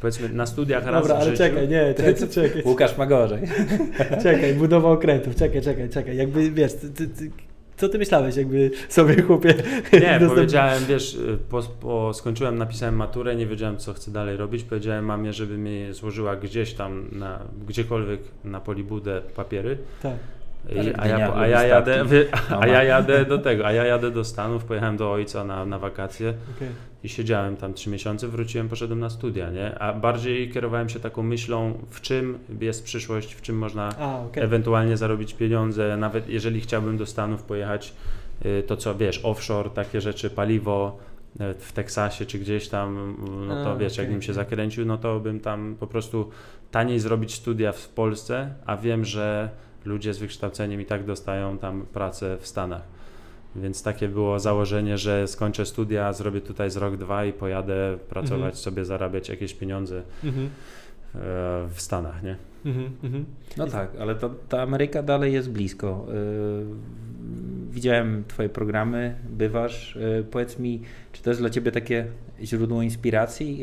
[0.00, 2.62] Powiedzmy na studiach raz Dobra, ale czekaj, nie, czekaj, czekaj.
[2.64, 3.38] Łukasz ma gorzej.
[4.22, 6.16] Czekaj, budowa okrętów, czekaj, czekaj, czekaj.
[6.16, 7.30] Jakby, wiesz, ty, ty,
[7.78, 9.54] co ty myślałeś, jakby sobie chłopie?
[9.92, 11.18] Nie, powiedziałem, wiesz,
[11.50, 14.64] po, po, skończyłem, napisałem maturę, nie wiedziałem, co chcę dalej robić.
[14.64, 19.78] Powiedziałem mamie, żeby mi złożyła gdzieś tam, na, gdziekolwiek na polibudę papiery.
[20.02, 20.16] Tak.
[20.68, 22.04] I, a, ja, a, ja jadę,
[22.60, 25.78] a ja jadę do tego, a ja jadę do Stanów, pojechałem do ojca na, na
[25.78, 26.68] wakacje okay.
[27.04, 29.78] I siedziałem tam trzy miesiące, wróciłem, poszedłem na studia, nie?
[29.78, 34.44] A bardziej kierowałem się taką myślą, w czym jest przyszłość, w czym można a, okay.
[34.44, 37.94] ewentualnie zarobić pieniądze, nawet jeżeli chciałbym do Stanów pojechać,
[38.44, 40.98] y, to co, wiesz, offshore, takie rzeczy, paliwo,
[41.58, 43.16] w Teksasie czy gdzieś tam,
[43.48, 44.04] no to a, wiesz, okay.
[44.04, 46.30] jakbym się zakręcił, no to bym tam po prostu
[46.70, 49.48] taniej zrobić studia w Polsce, a wiem, że
[49.84, 52.97] ludzie z wykształceniem i tak dostają tam pracę w Stanach.
[53.56, 58.34] Więc takie było założenie, że skończę studia, zrobię tutaj z rok, dwa i pojadę pracować,
[58.34, 58.54] mhm.
[58.54, 60.46] sobie zarabiać jakieś pieniądze mhm.
[60.46, 60.50] E,
[61.68, 62.36] w Stanach, nie?
[62.64, 63.24] Mhm, mhm.
[63.56, 66.06] No tak, ale to, ta Ameryka dalej jest blisko.
[66.08, 66.66] Yy,
[67.70, 69.98] widziałem Twoje programy, bywasz.
[70.00, 70.82] Yy, powiedz mi,
[71.12, 72.06] czy to jest dla Ciebie takie
[72.42, 73.60] źródło inspiracji?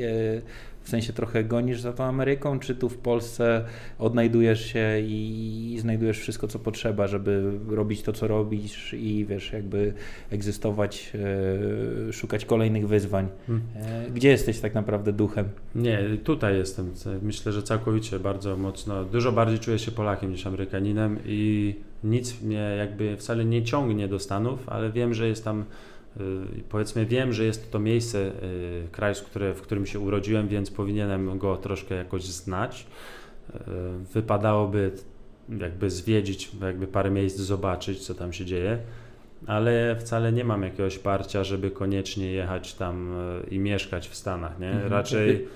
[0.85, 3.65] W sensie trochę gonisz za tą Ameryką, czy tu w Polsce
[3.99, 9.93] odnajdujesz się i znajdujesz wszystko, co potrzeba, żeby robić to, co robisz i wiesz, jakby
[10.29, 11.11] egzystować,
[12.09, 13.27] e, szukać kolejnych wyzwań.
[13.47, 13.65] Hmm.
[13.75, 15.49] E, gdzie jesteś tak naprawdę duchem?
[15.75, 16.93] Nie, tutaj jestem.
[17.21, 22.75] Myślę, że całkowicie bardzo mocno, dużo bardziej czuję się Polakiem niż Amerykaninem i nic mnie
[22.77, 25.65] jakby wcale nie ciągnie do Stanów, ale wiem, że jest tam
[26.69, 29.13] powiedzmy wiem, że jest to miejsce, y, kraj,
[29.55, 32.87] w którym się urodziłem, więc powinienem go troszkę jakoś znać.
[33.55, 33.59] Y,
[34.13, 34.91] wypadałoby
[35.59, 38.77] jakby zwiedzić, jakby parę miejsc zobaczyć, co tam się dzieje,
[39.47, 43.15] ale wcale nie mam jakiegoś parcia, żeby koniecznie jechać tam
[43.51, 44.71] i mieszkać w Stanach, nie?
[44.71, 44.91] Mhm.
[44.91, 45.47] Raczej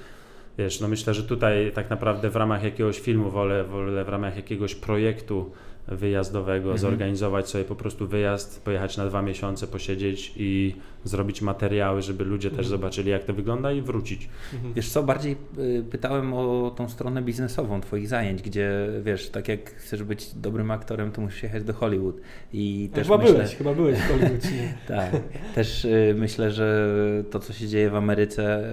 [0.60, 4.36] wiesz, no myślę, że tutaj tak naprawdę w ramach jakiegoś filmu wolę, wolę w ramach
[4.36, 5.52] jakiegoś projektu
[5.92, 6.78] wyjazdowego, mhm.
[6.78, 12.50] zorganizować sobie po prostu wyjazd, pojechać na dwa miesiące, posiedzieć i zrobić materiały, żeby ludzie
[12.50, 12.58] mhm.
[12.58, 14.30] też zobaczyli, jak to wygląda i wrócić.
[14.54, 14.74] Mhm.
[14.74, 19.76] Wiesz co, bardziej y, pytałem o tą stronę biznesową Twoich zajęć, gdzie wiesz, tak jak
[19.76, 22.22] chcesz być dobrym aktorem, to musisz jechać do Hollywood.
[22.54, 24.42] I też chyba myślę, byłeś, chyba byłeś w Hollywood.
[24.88, 25.12] tak,
[25.56, 26.90] też y, myślę, że
[27.32, 28.64] to, co się dzieje w Ameryce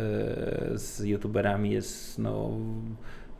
[0.74, 2.50] y, z youtuberami jest no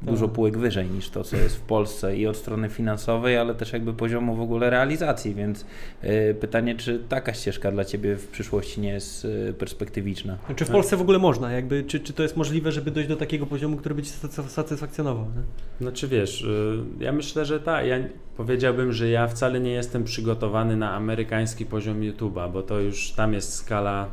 [0.03, 0.35] dużo tak.
[0.35, 3.95] półek wyżej niż to, co jest w Polsce i od strony finansowej, ale też jakby
[3.95, 5.65] poziomu w ogóle realizacji, więc
[6.05, 10.39] y, pytanie, czy taka ścieżka dla Ciebie w przyszłości nie jest y, perspektywiczna?
[10.57, 11.53] Czy w Polsce w ogóle można?
[11.53, 14.13] Jakby, czy, czy to jest możliwe, żeby dojść do takiego poziomu, który by Cię
[14.49, 15.25] satysfakcjonował?
[15.25, 15.43] Nie?
[15.81, 17.97] Znaczy wiesz, y, ja myślę, że tak, ja
[18.37, 23.33] powiedziałbym, że ja wcale nie jestem przygotowany na amerykański poziom YouTube'a, bo to już tam
[23.33, 24.11] jest skala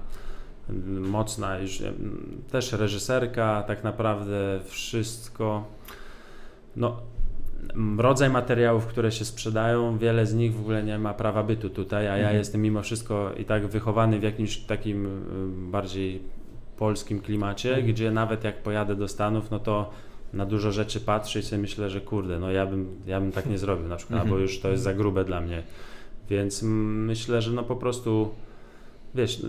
[0.99, 1.83] mocna, już
[2.51, 5.65] też reżyserka, tak naprawdę wszystko.
[6.75, 6.97] No,
[7.97, 12.07] rodzaj materiałów, które się sprzedają, wiele z nich w ogóle nie ma prawa bytu tutaj,
[12.07, 12.37] a ja mhm.
[12.37, 15.25] jestem mimo wszystko i tak wychowany w jakimś takim
[15.71, 16.21] bardziej
[16.77, 17.87] polskim klimacie, mhm.
[17.87, 19.89] gdzie nawet jak pojadę do Stanów, no to
[20.33, 23.45] na dużo rzeczy patrzę i sobie myślę, że kurde, no ja bym, ja bym tak
[23.45, 24.33] nie zrobił na przykład, mhm.
[24.33, 25.63] albo już to jest za grube dla mnie.
[26.29, 28.29] Więc myślę, że no po prostu,
[29.15, 29.41] wiesz,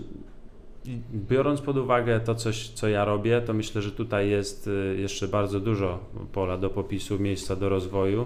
[1.13, 5.27] biorąc pod uwagę to, coś, co ja robię, to myślę, że tutaj jest y, jeszcze
[5.27, 5.99] bardzo dużo
[6.31, 8.25] pola do popisu, miejsca do rozwoju.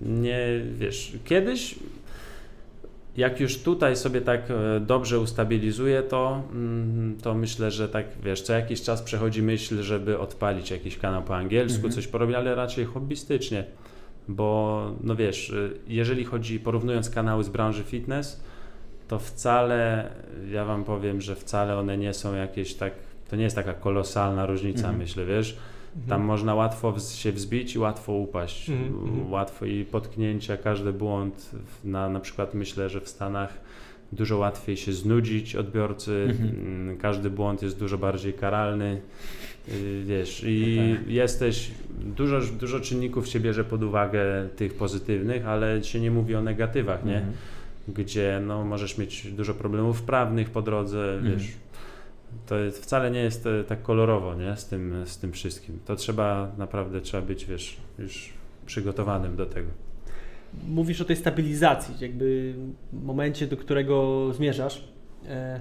[0.00, 1.78] Nie, wiesz, kiedyś
[3.16, 8.42] jak już tutaj sobie tak e, dobrze ustabilizuję to, mm, to myślę, że tak, wiesz,
[8.42, 11.92] co jakiś czas przechodzi myśl, żeby odpalić jakiś kanał po angielsku, mhm.
[11.92, 13.64] coś porobić, ale raczej hobbystycznie,
[14.28, 18.44] bo no wiesz, y, jeżeli chodzi, porównując kanały z branży fitness,
[19.08, 20.10] to wcale,
[20.50, 22.92] ja wam powiem, że wcale one nie są jakieś tak,
[23.30, 24.98] to nie jest taka kolosalna różnica, mhm.
[24.98, 25.58] myślę, wiesz.
[25.94, 26.08] Mhm.
[26.08, 28.70] Tam można łatwo się wzbić i łatwo upaść.
[28.70, 28.94] Mhm.
[28.94, 29.32] mhm.
[29.32, 31.50] Łatwo i potknięcia, każdy błąd.
[31.84, 33.60] Na, na przykład myślę, że w Stanach
[34.12, 36.26] dużo łatwiej się znudzić odbiorcy.
[36.30, 36.50] Mhm.
[36.50, 39.00] Mm, każdy błąd jest dużo bardziej karalny.
[39.68, 41.08] Y, wiesz, i no tak.
[41.08, 41.70] jesteś,
[42.16, 47.04] dużo, dużo czynników się bierze pod uwagę tych pozytywnych, ale się nie mówi o negatywach,
[47.04, 47.16] nie?
[47.16, 47.32] Mhm
[47.88, 51.32] gdzie no, możesz mieć dużo problemów prawnych po drodze, mm.
[51.32, 51.48] wiesz.
[52.46, 54.56] To wcale nie jest e, tak kolorowo, nie?
[54.56, 55.78] Z tym, z tym wszystkim.
[55.84, 58.32] To trzeba, naprawdę trzeba być, wiesz, już
[58.66, 59.68] przygotowanym do tego.
[60.68, 62.54] Mówisz o tej stabilizacji, jakby
[62.92, 64.88] momencie, do którego zmierzasz.
[65.28, 65.60] E,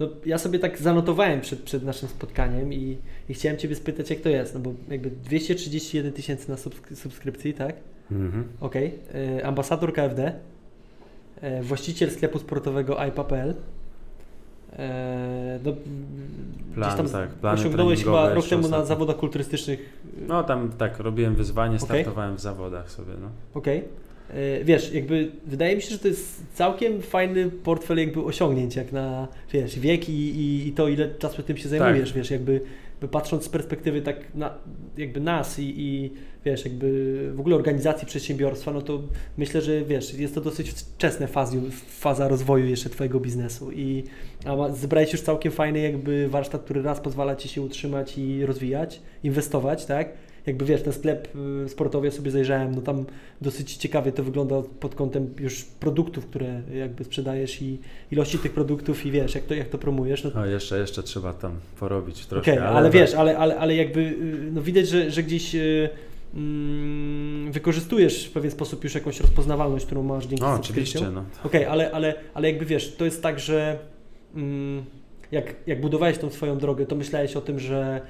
[0.00, 4.20] no, ja sobie tak zanotowałem przed, przed naszym spotkaniem i, i chciałem Ciebie spytać, jak
[4.20, 6.56] to jest, no bo jakby 231 tysięcy na
[6.94, 7.76] subskrypcji, tak?
[8.10, 8.44] Mhm.
[8.60, 8.92] Okej.
[9.10, 9.20] Okay.
[9.20, 10.32] E, ambasador KFD,
[11.62, 13.54] właściciel sklepu sportowego iPa.pl.
[14.78, 15.72] E, no,
[16.74, 20.00] plan, tam tak, osiągnąłeś chyba rok temu na zawodach kulturystycznych.
[20.28, 22.38] No tam tak, robiłem wyzwanie, startowałem okay.
[22.38, 23.12] w zawodach sobie.
[23.20, 23.28] No.
[23.54, 23.78] Okej.
[23.78, 24.40] Okay.
[24.40, 28.92] E, wiesz, jakby wydaje mi się, że to jest całkiem fajny portfel jakby osiągnięć, jak
[28.92, 32.16] na wiesz, wiek i, i, i to ile czasu tym się zajmujesz, tak.
[32.16, 32.60] wiesz, jakby
[33.10, 34.54] patrząc z perspektywy tak na,
[34.96, 36.10] jakby nas i, i
[36.50, 39.02] wiesz, jakby w ogóle organizacji przedsiębiorstwa, no to
[39.38, 41.56] myślę, że wiesz, jest to dosyć wczesna faza,
[41.88, 44.04] faza rozwoju jeszcze Twojego biznesu i
[44.44, 49.00] a zebrałeś już całkiem fajny jakby warsztat, który raz pozwala Ci się utrzymać i rozwijać,
[49.22, 50.08] inwestować, tak?
[50.48, 51.28] jakby wiesz, ten sklep
[51.64, 53.04] y, sportowy ja sobie zajrzałem, no tam
[53.40, 57.78] dosyć ciekawie to wygląda pod kątem już produktów, które jakby sprzedajesz i
[58.12, 60.24] ilości tych produktów i wiesz, jak to, jak to promujesz.
[60.24, 60.30] No.
[60.34, 62.52] A jeszcze, jeszcze trzeba tam porobić troszkę.
[62.52, 65.88] Okay, ale, ale wiesz, ale, ale, ale jakby y, no widać, że, że gdzieś y,
[67.50, 71.24] wykorzystujesz w pewien sposób już jakąś rozpoznawalność, którą masz dzięki no, oczywiście, no.
[71.44, 73.78] Okej, okay, ale, ale, ale jakby wiesz, to jest tak, że
[74.34, 74.84] mm,
[75.32, 78.00] jak, jak budowałeś tą swoją drogę, to myślałeś o tym, że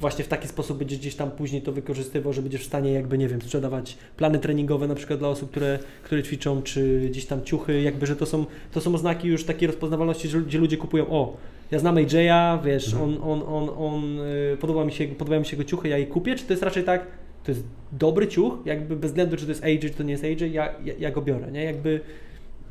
[0.00, 3.18] właśnie w taki sposób będziesz gdzieś tam później to wykorzystywał, że będziesz w stanie jakby,
[3.18, 7.42] nie wiem, sprzedawać plany treningowe na przykład dla osób, które, które ćwiczą, czy gdzieś tam
[7.42, 11.36] ciuchy, jakby, że to są, to są oznaki już takiej rozpoznawalności, gdzie ludzie kupują, o,
[11.70, 13.10] ja znam AJ'a, wiesz, mhm.
[13.10, 16.06] on, on, on, on, y, podoba mi się, podobają mi się jego ciuchy, ja je
[16.06, 17.06] kupię, czy to jest raczej tak,
[17.44, 20.24] to jest dobry ciuch, jakby bez względu, czy to jest AJ, czy to nie jest
[20.24, 22.00] AJ, ja, ja, ja go biorę, nie, jakby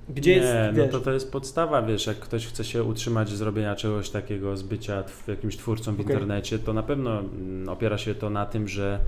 [0.10, 3.76] gdzie nie, jest, no to to jest podstawa, wiesz, jak ktoś chce się utrzymać zrobienia
[3.76, 6.14] czegoś takiego, z bycia jakimś twórcą w okay.
[6.14, 9.00] internecie, to na pewno mm, opiera się to na tym, że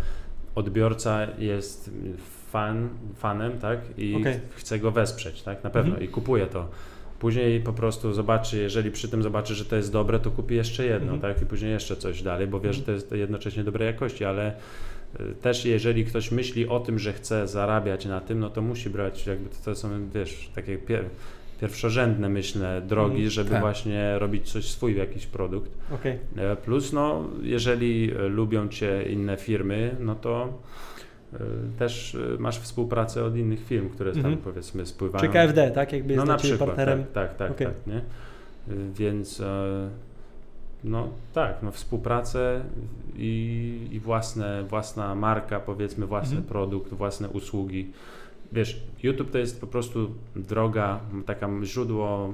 [0.56, 1.92] odbiorca jest
[2.52, 4.40] fan, fanem, tak, i okay.
[4.56, 6.10] chce go wesprzeć, tak, na pewno, mhm.
[6.10, 6.68] i kupuje to.
[7.20, 10.86] Później po prostu zobaczy, jeżeli przy tym zobaczy, że to jest dobre, to kupi jeszcze
[10.86, 11.34] jedno, Mhm.
[11.34, 11.44] tak?
[11.44, 14.54] I później jeszcze coś dalej, bo wie, że to jest jednocześnie dobrej jakości, ale
[15.42, 19.28] też jeżeli ktoś myśli o tym, że chce zarabiać na tym, no to musi brać,
[19.28, 21.06] jakby to, są, wiesz, takie pier
[21.62, 23.30] pierwszorzędne, myślę, drogi, Mhm.
[23.30, 23.62] żeby Tak.
[23.62, 25.72] właśnie robić coś swój, jakiś produkt.
[26.36, 30.54] E, Plus, no, jeżeli e, lubią Cię inne firmy, no to
[31.34, 31.38] e,
[31.80, 34.38] też masz współpracę od innych firm, które tam Mhm.
[34.38, 35.22] powiedzmy spływają.
[35.28, 35.94] Czy KFD, tak?
[35.94, 37.04] Jakby No na przykład, partnerem.
[37.14, 37.68] tak, tak, tak, Okej.
[37.68, 37.98] tak, nie?
[37.98, 39.90] Y, Więc e,
[40.84, 42.62] no tak, no współpracę
[43.18, 46.48] i, i własne, własna marka, powiedzmy własny Mhm.
[46.48, 47.92] produkt, własne usługi.
[48.52, 52.34] Wiesz, YouTube to jest po prostu droga, taka źródło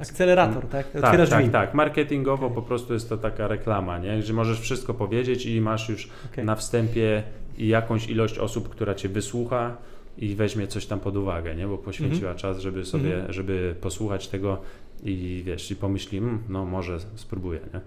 [0.00, 0.90] Akcelerator, tak?
[0.90, 1.52] tak, Otwierasz tak, drzwi.
[1.52, 1.74] tak.
[1.74, 4.22] Marketingowo po prostu jest to taka reklama, nie?
[4.22, 6.44] że możesz wszystko powiedzieć i masz już Okej.
[6.44, 7.22] na wstępie
[7.58, 9.76] jakąś ilość osób, która cię wysłucha
[10.18, 11.66] i weźmie coś tam pod uwagę, nie?
[11.66, 12.38] bo poświęciła Mhm.
[12.38, 13.32] czas, żeby sobie, Mhm.
[13.32, 14.58] żeby posłuchać tego
[15.02, 17.80] i wiesz, i pomyśli, "Mm, no może spróbuję, nie?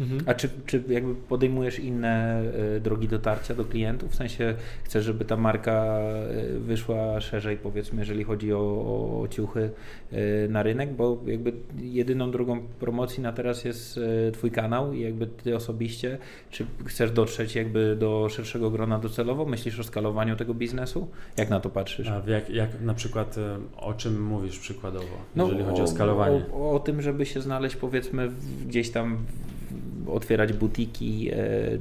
[0.00, 0.20] Mhm.
[0.26, 2.42] A czy, czy jakby podejmujesz inne
[2.76, 4.10] e, drogi dotarcia do klientów?
[4.10, 8.58] W sensie chcesz, żeby ta marka e, wyszła szerzej, powiedzmy, jeżeli chodzi o,
[9.22, 9.70] o ciuchy
[10.12, 14.00] e, na rynek, bo jakby jedyną drogą promocji na teraz jest
[14.32, 16.18] Twój kanał i jakby Ty osobiście,
[16.50, 19.44] czy chcesz dotrzeć jakby do szerszego grona docelowo?
[19.44, 21.08] Myślisz o skalowaniu tego biznesu?
[21.36, 22.08] Jak na to patrzysz?
[22.08, 23.36] A jak, jak na przykład
[23.76, 26.44] o czym mówisz przykładowo, jeżeli chodzi o No, o, skalowanie?
[26.52, 28.30] O, o tym, żeby się znaleźć powiedzmy
[28.66, 29.18] gdzieś tam,
[30.12, 31.36] otwierać butiki, e,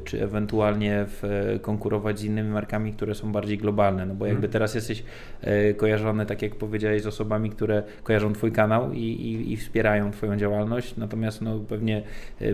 [0.06, 4.06] czy ewentualnie w, e, konkurować z innymi markami, które są bardziej globalne.
[4.06, 4.52] No bo jakby Mhm.
[4.52, 5.04] teraz jesteś
[5.42, 10.12] e, kojarzony, tak jak powiedziałeś, z osobami, które kojarzą Twój kanał i, i, i wspierają
[10.12, 10.98] Twoją działalność.
[10.98, 12.04] Natomiast no, pewnie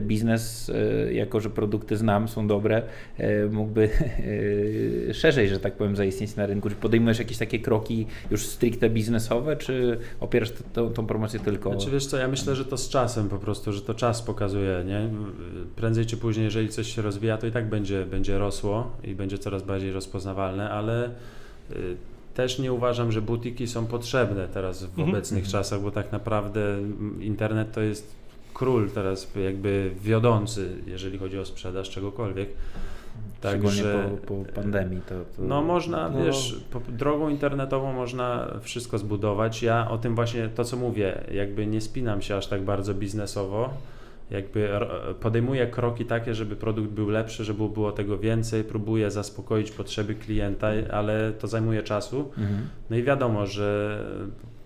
[0.02, 0.72] biznes,
[1.12, 2.82] jako że produkty znam, są dobre,
[3.52, 3.90] mógłby
[5.14, 6.70] szerzej, że tak powiem, zaistnieć na rynku.
[6.70, 10.54] Czy podejmujesz jakieś takie kroki już stricte biznesowe, czy opierasz
[10.94, 11.72] tą promocję tylko?
[11.72, 14.84] Znaczy wiesz co, ja myślę, że to z czasem po prostu, że to czas pokazuje,
[14.86, 15.10] nie?
[15.76, 19.38] Prędzej czy później, jeżeli coś się rozwija, to i tak będzie, będzie rosło i będzie
[19.38, 21.10] coraz bardziej rozpoznawalne, ale
[21.72, 21.96] y,
[22.34, 25.10] też nie uważam, że butiki są potrzebne teraz w Mhm.
[25.10, 25.52] obecnych Mhm.
[25.52, 28.16] czasach, bo tak naprawdę mm, internet to jest
[28.54, 32.50] król teraz jakby wiodący, jeżeli chodzi o sprzedaż czegokolwiek.
[33.42, 35.02] Także- po, po pandemii.
[35.02, 35.44] To, to...
[35.48, 36.26] No można, No.
[36.26, 39.64] wiesz, po, drogą internetową można wszystko zbudować.
[39.64, 43.74] Ja o tym właśnie, to co mówię, jakby nie spinam się aż tak bardzo biznesowo,
[44.32, 44.70] jakby
[45.20, 50.68] podejmuję kroki takie, żeby produkt był lepszy, żeby było tego więcej, próbuję zaspokoić potrzeby klienta,
[50.92, 52.32] ale to zajmuje czasu.
[52.38, 52.68] Mhm.
[52.90, 54.00] No i wiadomo, że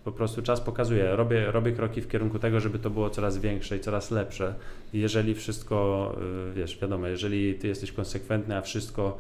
[0.04, 1.15] po prostu czas pokazuje.
[1.15, 4.54] Robię, robię kroki w kierunku tego, żeby to było coraz większe i coraz lepsze.
[4.93, 6.15] I jeżeli wszystko,
[6.52, 9.17] y, wiesz, wiadomo, jeżeli ty jesteś konsekwentny, a wszystko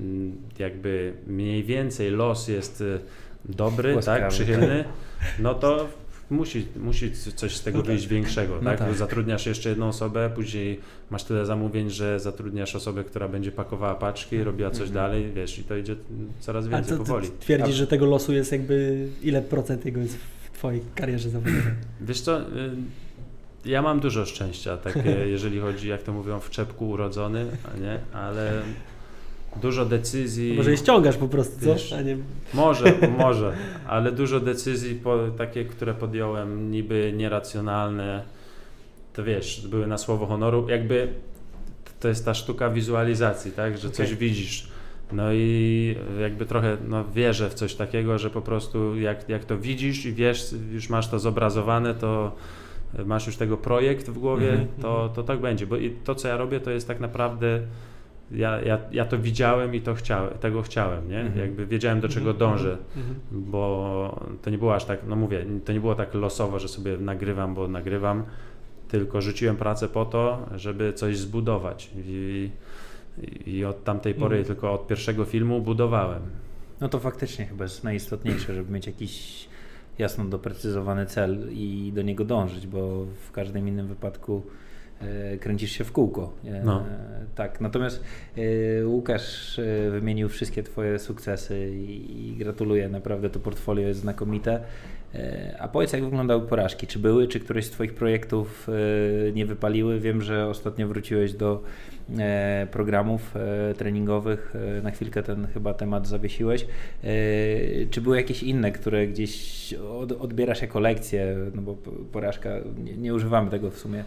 [0.00, 2.98] mm, jakby mniej więcej los jest y,
[3.44, 4.20] dobry, Łaskawy.
[4.20, 4.84] tak, przychylny,
[5.38, 5.88] no to
[6.30, 7.92] musi, musi coś z tego No tak.
[7.92, 8.78] wyjść większego, No tak?
[8.78, 8.94] tak.
[8.94, 14.44] Zatrudniasz jeszcze jedną osobę, później masz tyle zamówień, że zatrudniasz osobę, która będzie pakowała paczki,
[14.44, 14.94] robiła coś Mhm.
[14.94, 15.96] dalej, wiesz, i to idzie
[16.40, 17.28] coraz A więcej to, powoli.
[17.40, 21.62] twierdzisz, A- że tego losu jest jakby, ile procent jego jest w Twojej karierze zawodowej?
[22.00, 22.44] Wiesz co, y,
[23.64, 27.98] ja mam dużo szczęścia, takie, jeżeli chodzi, jak to mówią, w czepku urodzony, a nie,
[28.12, 28.62] ale
[29.56, 30.54] dużo decyzji.
[30.56, 31.66] Może je ściągasz po prostu, co?
[31.66, 32.16] Wiesz, nie...
[32.54, 33.52] Może, może,
[33.88, 38.22] ale dużo decyzji po, takie, które podjąłem, niby nieracjonalne,
[39.12, 41.08] to wiesz, były na słowo honoru, jakby
[42.00, 44.18] to jest ta sztuka wizualizacji, tak, że coś Okej.
[44.18, 44.68] widzisz.
[45.12, 49.58] No i jakby trochę no, wierzę w coś takiego, że po prostu jak, jak to
[49.58, 52.32] widzisz i wiesz, już masz to zobrazowane, to
[53.06, 55.10] masz już tego projekt w głowie, Mhm, to, mhm.
[55.14, 55.66] to tak będzie.
[55.66, 57.60] Bo i to, co ja robię, to jest tak naprawdę
[58.32, 61.20] ja, ja, ja to widziałem i to chciałem, tego chciałem, nie?
[61.20, 61.38] Mhm.
[61.38, 63.14] Jakby wiedziałem, do czego Mhm, dążę, mhm.
[63.32, 66.96] bo to nie było aż tak, no mówię, to nie było tak losowo, że sobie
[66.96, 68.22] nagrywam, bo nagrywam,
[68.88, 72.50] tylko rzuciłem pracę po to, żeby coś zbudować i,
[73.46, 74.44] i od tamtej pory, Mhm.
[74.46, 76.22] tylko od pierwszego filmu budowałem.
[76.80, 79.48] No to faktycznie chyba jest najistotniejsze, żeby mieć jakiś
[79.98, 84.42] jasno doprecyzowany cel i do niego dążyć, bo w każdym innym wypadku
[85.40, 86.32] kręcisz się w kółko.
[86.44, 86.84] E, No.
[87.34, 88.04] Tak, natomiast
[88.36, 94.60] e, Łukasz e, wymienił wszystkie Twoje sukcesy i, gratuluję, naprawdę to portfolio jest znakomite.
[95.14, 96.86] E, A powiedz, jak wyglądały porażki?
[96.86, 98.68] Czy były, czy któreś z Twoich projektów
[99.28, 100.00] e, nie wypaliły?
[100.00, 101.62] Wiem, że ostatnio wróciłeś do
[102.18, 104.54] e, programów e, treningowych.
[104.78, 106.62] E, Na chwilkę ten chyba temat zawiesiłeś.
[107.04, 107.06] E,
[107.90, 111.36] Czy były jakieś inne, które gdzieś od, odbierasz jako lekcje?
[111.54, 111.76] No bo
[112.12, 112.50] porażka,
[112.84, 114.04] nie, nie używamy tego w sumie e,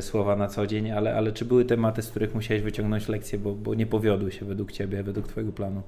[0.00, 3.54] słowa na co dzień, ale, ale czy były tematy, z których musiałeś wyciągnąć lekcje, bo,
[3.54, 5.82] bo nie powiodły się według Ciebie, według Twojego planu?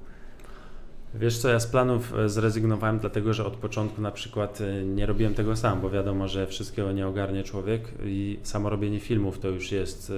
[1.15, 5.05] Wiesz co, ja z planów e, zrezygnowałem, dlatego że od początku na przykład e, nie
[5.05, 9.49] robiłem tego sam, bo wiadomo, że wszystkiego nie ogarnie człowiek i samo robienie filmów to
[9.49, 10.11] już jest,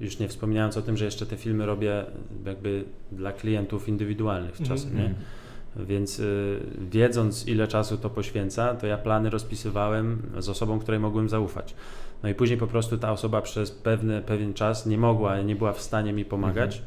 [0.00, 2.04] e, już nie wspominając o tym, że jeszcze te filmy robię
[2.46, 4.68] jakby dla klientów indywidualnych Mhm.
[4.68, 5.14] czasem, nie?
[5.76, 6.60] Więc y,
[6.90, 11.74] wiedząc ile czasu to poświęca, to ja plany rozpisywałem z osobą, której mogłem zaufać.
[12.22, 15.72] No i później po prostu ta osoba przez pewny, pewien czas nie mogła, nie była
[15.72, 16.82] w stanie mi pomagać,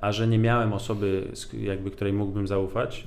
[0.00, 1.28] a że nie miałem osoby,
[1.60, 3.06] jakby której mógłbym zaufać,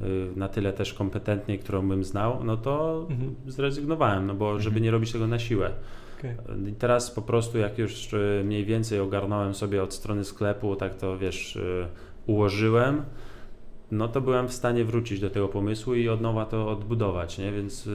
[0.00, 0.04] y,
[0.36, 3.34] na tyle też kompetentnej, którą bym znał, no to Mhm.
[3.46, 5.70] zrezygnowałem, no bo żeby nie robić tego na siłę.
[6.18, 6.34] Okej.
[6.70, 10.94] I teraz po prostu jak już y, mniej więcej ogarnąłem sobie od strony sklepu, tak
[10.94, 11.86] to wiesz, y,
[12.26, 13.02] ułożyłem,
[13.90, 17.52] no to byłem w stanie wrócić do tego pomysłu i od nowa to odbudować, nie?
[17.52, 17.88] Więc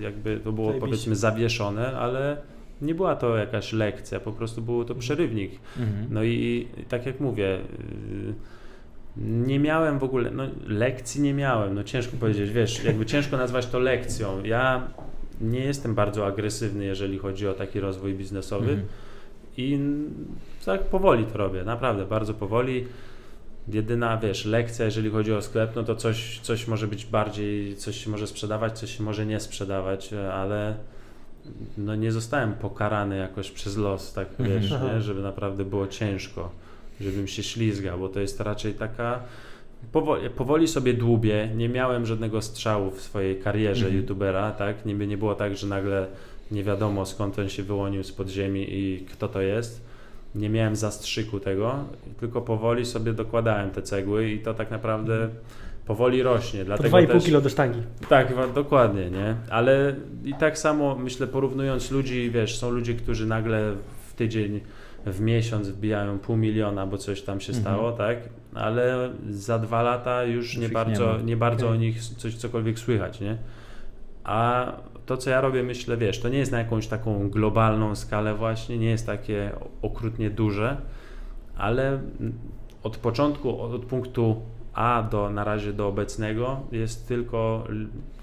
[0.00, 0.86] jakby to było Zajebiście.
[0.90, 2.36] powiedzmy zawieszone, ale
[2.82, 5.52] nie była to jakaś lekcja, po prostu było to przerywnik.
[5.78, 6.06] Mhm.
[6.10, 8.34] No i, tak jak mówię, y,
[9.16, 13.66] nie miałem w ogóle, no lekcji nie miałem, no ciężko powiedzieć, wiesz, jakby ciężko nazwać
[13.66, 14.44] to lekcją.
[14.44, 14.88] Ja
[15.40, 18.88] nie jestem bardzo agresywny, jeżeli chodzi o taki rozwój biznesowy Mhm.
[19.56, 19.78] i
[20.64, 22.86] tak powoli to robię, naprawdę, bardzo powoli.
[23.68, 28.04] Jedyna, wiesz, lekcja, jeżeli chodzi o sklep, no to coś, coś może być bardziej, coś
[28.04, 30.76] się może sprzedawać, coś się może nie sprzedawać, ale
[31.78, 34.60] no nie zostałem pokarany jakoś przez los, tak Mhm.
[34.60, 35.00] wiesz, nie?
[35.02, 36.50] żeby naprawdę było ciężko,
[37.00, 39.20] żebym się ślizgał, bo to jest raczej taka
[39.92, 43.96] powoli, powoli sobie dłubię, nie miałem żadnego strzału w swojej karierze Mhm.
[44.02, 46.06] youtubera, tak, niby nie było tak, że nagle
[46.50, 49.84] nie wiadomo skąd on się wyłonił z podziemi i kto to jest,
[50.34, 51.74] nie miałem zastrzyku tego,
[52.20, 55.28] tylko powoli sobie dokładałem te cegły i to tak naprawdę
[55.86, 57.24] powoli rośnie, dlatego 2,5 też...
[57.24, 57.82] kilo do sztangi.
[58.08, 59.36] Tak, dokładnie, nie?
[59.50, 59.94] Ale
[60.24, 63.72] i tak samo myślę, porównując ludzi, wiesz, są ludzie, którzy nagle
[64.08, 64.60] w tydzień,
[65.06, 67.62] w miesiąc wbijają pół miliona, bo coś tam się Mhm.
[67.76, 68.18] stało, tak?
[68.54, 71.78] Ale za dwa lata już Już nie bardzo, nie nie bardzo Okej.
[71.78, 73.36] o nich coś cokolwiek słychać, nie?
[74.24, 74.72] A
[75.06, 78.78] to, co ja robię, myślę, wiesz, to nie jest na jakąś taką globalną skalę właśnie,
[78.78, 79.50] nie jest takie
[79.82, 80.76] okrutnie duże,
[81.56, 81.98] ale
[82.82, 84.42] od początku, od punktu
[84.74, 87.64] A do na razie do obecnego jest tylko,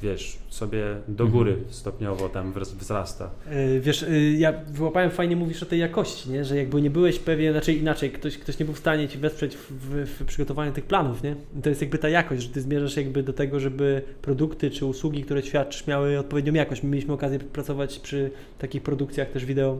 [0.02, 3.30] wiesz, sobie do góry stopniowo tam wz- wzrasta.
[3.52, 6.46] Yy, Wiesz, yy, ja wyłapałem fajnie mówisz o tej jakości, nie?
[6.46, 9.56] że jakby nie byłeś pewien, znaczy inaczej, ktoś, ktoś nie był w stanie ci wesprzeć
[9.58, 9.70] w,
[10.06, 11.36] w, przygotowaniu tych planów, nie?
[11.64, 15.24] To jest jakby ta jakość, że ty zmierzasz jakby do tego, żeby produkty czy usługi,
[15.24, 16.84] które świadczysz, miały odpowiednią jakość.
[16.84, 19.80] My mieliśmy okazję pracować przy takich produkcjach też wideo,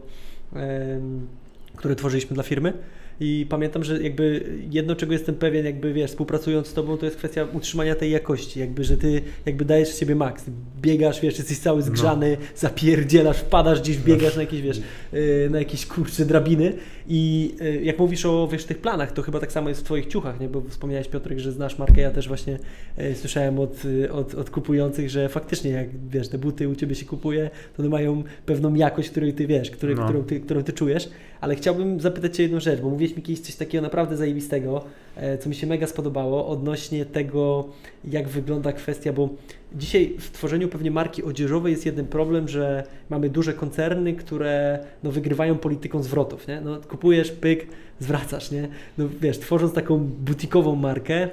[1.76, 2.74] które tworzyliśmy dla firmy.
[3.20, 7.18] I pamiętam, że jakby jedno, czego jestem pewien, jakby wiesz, współpracując z tobą, to jest
[7.18, 10.46] kwestia utrzymania tej jakości, jakby, że ty jakby dajesz z siebie maks,
[10.82, 14.82] biegasz, wiesz, jesteś cały zgrzany, zapierdzielasz, wpadasz gdzieś, biegasz na jakieś, wiesz,
[15.14, 16.74] yy, na jakieś kurcze drabiny.
[17.08, 20.06] I yy, jak mówisz o, wiesz, tych planach, to chyba tak samo jest w twoich
[20.06, 22.60] ciuchach, nie, bo wspomniałeś Piotrek, że znasz markę, ja też właśnie
[22.98, 27.06] yy, słyszałem od, od, od kupujących, że faktycznie jak, wiesz, te buty u Ciebie się
[27.06, 30.04] kupuje, to one mają pewną jakość, której Ty wiesz, której, No.
[30.04, 31.10] którą, ty, którą Ty czujesz,
[31.42, 34.84] ale chciałbym zapytać Cię jedną rzecz, bo mówiłeś mi kiedyś coś takiego naprawdę zajebistego,
[35.16, 37.70] e, co mi się mega spodobało odnośnie tego,
[38.06, 39.30] jak wygląda kwestia, bo
[39.76, 45.12] dzisiaj w tworzeniu pewnie marki odzieżowej jest jeden problem, że mamy duże koncerny, które no,
[45.12, 46.62] wygrywają polityką zwrotów, nie?
[46.62, 47.68] No, kupujesz, pyk,
[48.00, 48.68] zwracasz, nie?
[48.98, 51.30] No wiesz, tworząc taką butikową markę, e,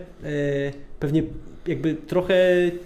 [1.01, 1.23] pewnie
[1.69, 2.37] jakby trochę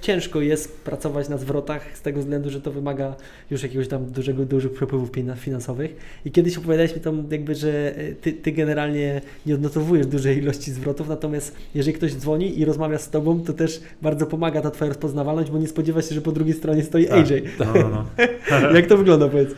[0.00, 3.14] ciężko jest pracować na zwrotach z tego względu, że to wymaga
[3.50, 5.96] już jakiegoś tam dużego, dużych przepływów finansowych.
[6.24, 10.72] I kiedyś opowiadałeś mi tam jakby, że e, ty, ty generalnie nie odnotowujesz dużej ilości
[10.72, 14.88] zwrotów, natomiast jeżeli ktoś dzwoni i rozmawia z tobą, to też bardzo pomaga ta twoja
[14.88, 17.42] rozpoznawalność, bo nie spodziewa się, że po drugiej stronie stoi AJ.
[17.58, 18.06] No, no, no.
[18.76, 19.50] Jak to wygląda, powiedz?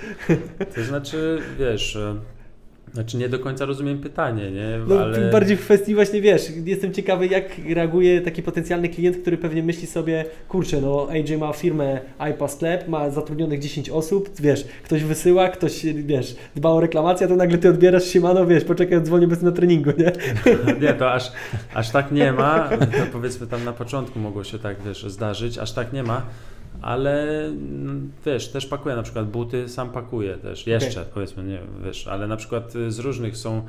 [0.74, 2.33] To znaczy, wiesz, e,
[2.94, 4.78] znaczy nie do końca rozumiem pytanie, nie?
[4.88, 5.30] No, Ale...
[5.30, 9.86] bardziej w kwestii właśnie, wiesz, jestem ciekawy, jak reaguje taki potencjalny klient, który pewnie myśli
[9.86, 15.48] sobie, kurczę, no AJ ma firmę iPa Sklep, ma zatrudnionych 10 osób, wiesz, ktoś wysyła,
[15.48, 19.42] ktoś, wiesz, dba o reklamację, a to nagle ty odbierasz siemano, wiesz, poczekaj, dzwonię bez
[19.42, 20.12] na treningu, nie?
[20.82, 21.32] Nie, to aż,
[21.74, 22.68] aż tak nie ma.
[22.68, 26.22] To powiedzmy tam na początku mogło się tak, wiesz, zdarzyć, aż tak nie ma.
[26.84, 32.08] Ale mm, wiesz, też pakuję na przykład buty, sam pakuję też, jeszcze powiedzmy, nie wiesz,
[32.08, 33.62] ale na przykład y, z różnych są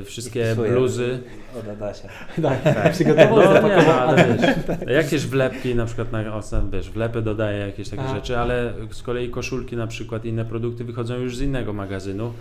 [0.00, 1.18] y, wszystkie bluzy.
[1.58, 2.08] Od Adasia.
[2.42, 4.56] Tak, przygotował, No nie, no, ale wiesz,
[5.04, 8.14] jakieś wlepki na przykład, na, o, wiesz, wlepy dodaję jakieś takie Aha.
[8.14, 12.32] rzeczy, ale z kolei koszulki na przykład, inne produkty wychodzą już z innego magazynu.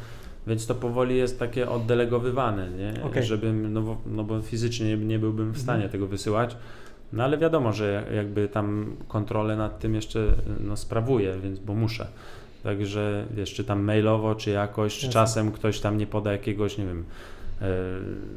[0.48, 3.04] Więc to powoli jest takie oddelegowywane, nie?
[3.04, 3.24] Okej.
[3.24, 5.92] Żebym, no bo, no bo fizycznie nie, byłbym w stanie Mhm.
[5.92, 6.56] tego wysyłać.
[7.14, 12.08] No ale wiadomo, że jakby tam kontrolę nad tym jeszcze no, sprawuję, więc bo muszę.
[12.64, 16.86] Także wiesz, czy tam mailowo, czy jakoś, czy czasem ktoś tam nie poda jakiegoś, nie
[16.86, 17.04] wiem,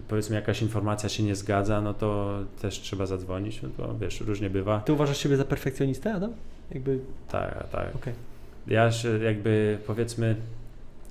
[0.09, 4.51] powiedzmy jakaś informacja się nie zgadza, no to też trzeba zadzwonić, no to wiesz, różnie
[4.51, 4.81] bywa.
[4.81, 6.33] Ty uważasz siebie za perfekcjonistę, Adam?
[6.75, 6.99] Jakby...
[7.29, 7.97] Tak, tak.
[7.97, 8.15] Okay.
[8.67, 10.37] Ja się jakby powiedzmy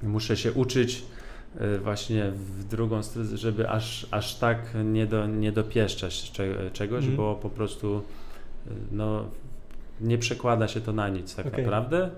[0.04, 1.04] muszę się uczyć
[1.84, 6.32] właśnie w drugą stronę, żeby aż, aż tak nie, do, nie dopieszczać
[6.74, 7.18] czegoś, mm.
[7.18, 8.02] bo po prostu
[8.68, 9.26] y, no,
[10.02, 11.62] nie przekłada się to na nic tak okay.
[11.62, 12.10] naprawdę.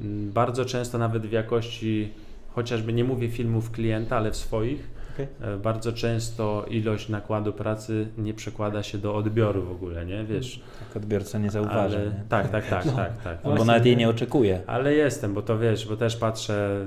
[0.00, 2.12] Mm, bardzo często nawet w jakości,
[2.48, 5.28] chociażby nie mówię filmów klienta, ale w swoich, okay.
[5.40, 10.24] E, bardzo często ilość nakładu pracy nie przekłada się do odbioru w ogóle, nie?
[10.24, 10.60] Wiesz.
[10.88, 11.96] Tak odbiorca nie zauważy.
[11.96, 12.24] Ale, nie?
[12.28, 12.92] Tak, tak, tak, no.
[12.92, 13.38] tak, tak.
[13.44, 14.60] Albo nawet jej nie oczekuje.
[14.66, 16.86] Ale jestem, bo to wiesz, bo też patrzę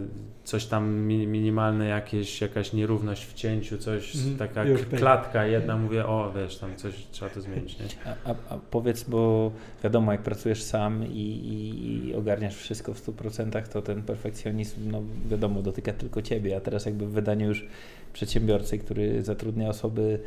[0.49, 4.65] coś tam minimalne, jakieś, jakaś nierówność w cięciu, coś, mm, taka
[4.97, 7.79] klatka jedna, mówię, o wiesz, tam coś trzeba to zmienić.
[7.79, 7.85] Nie?
[8.05, 9.51] A, a, a powiedz, bo
[9.83, 15.01] wiadomo, jak pracujesz sam i, i, i ogarniasz wszystko w 100%, to ten perfekcjonizm, no
[15.29, 17.65] wiadomo, dotyka tylko ciebie, a teraz jakby w wydaniu już
[18.13, 20.19] przedsiębiorcy, który zatrudnia osoby,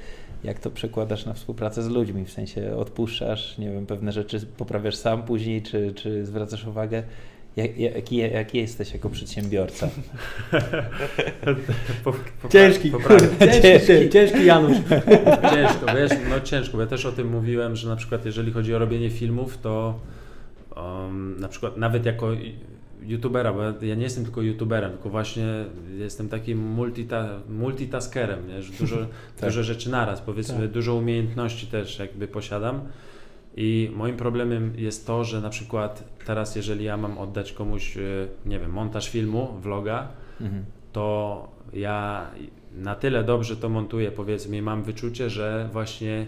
[0.45, 4.97] jak to przekładasz na współpracę z ludźmi, w sensie odpuszczasz, nie wiem, pewne rzeczy poprawiasz
[4.97, 7.03] sam później, czy, czy zwracasz uwagę,
[7.57, 9.89] jak, jaki, jaki jesteś jako przedsiębiorca?
[12.05, 12.91] po, po, ciężki.
[12.91, 12.99] Po,
[13.63, 14.11] ciężki.
[14.13, 14.77] Ciężki Janusz.
[15.51, 16.81] ciężko, wiesz, no ciężko.
[16.81, 20.01] Ja też o tym mówiłem, że na przykład jeżeli chodzi o robienie filmów, to
[20.77, 22.29] um, na przykład nawet jako
[23.07, 25.65] youtubera, bo ja nie jestem tylko youtuberem, tylko właśnie
[25.99, 28.63] jestem takim multita, multitaskerem, nie?
[28.63, 28.97] że dużo,
[29.41, 29.51] tak.
[29.51, 30.71] dużo rzeczy naraz, powiedzmy, tak.
[30.71, 32.81] dużo umiejętności też jakby posiadam.
[33.57, 38.01] I moim problemem jest to, że na przykład teraz, jeżeli ja mam oddać komuś, e,
[38.47, 40.09] nie wiem, montaż filmu, vloga,
[40.41, 40.65] mhm.
[40.93, 42.27] to ja
[42.75, 46.27] na tyle dobrze to montuję, powiedzmy, i mam wyczucie, że właśnie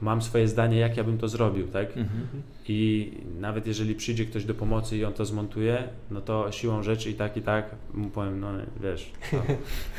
[0.00, 1.88] mam swoje zdanie, jak ja bym to zrobił, tak?
[1.88, 2.26] Mhm.
[2.68, 7.10] I nawet jeżeli przyjdzie ktoś do pomocy i on to zmontuje, no to siłą rzeczy
[7.10, 8.48] i tak, i tak mu powiem, no
[8.82, 9.38] wiesz, no,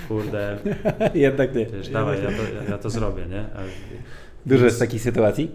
[0.07, 0.57] kurde.
[1.13, 1.66] Jednak nie.
[1.66, 3.41] Wiesz, dawaj, ja to, ja, ja to zrobię, nie?
[3.41, 3.59] A,
[4.45, 5.51] Dużo jest takich sytuacji?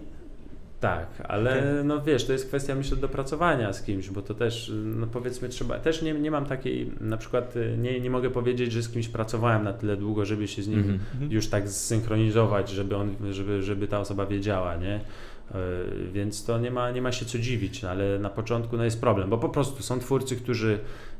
[0.81, 5.07] Tak, ale no wiesz, to jest kwestia myślę dopracowania z kimś, bo to też, no
[5.07, 8.81] powiedzmy trzeba, też nie, nie mam takiej, na przykład y, nie, nie mogę powiedzieć, że
[8.81, 11.31] z kimś pracowałem na tyle długo, żeby się z nim mm -hmm.
[11.31, 14.95] już tak zsynchronizować, żeby, on, żeby, żeby ta osoba wiedziała, nie?
[14.95, 18.83] Y, więc to nie ma, nie ma się co dziwić, no, ale na początku no
[18.83, 20.79] jest problem, bo po prostu są twórcy, którzy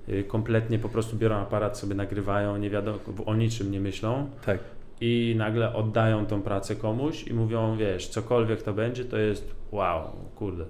[0.09, 4.29] y, kompletnie po prostu biorą aparat, sobie nagrywają, nie wiadomo, o niczym nie myślą.
[4.45, 4.59] Tak
[5.01, 10.11] i nagle oddają tą pracę komuś i mówią, wiesz, cokolwiek to będzie, to jest wow,
[10.35, 10.65] kurde,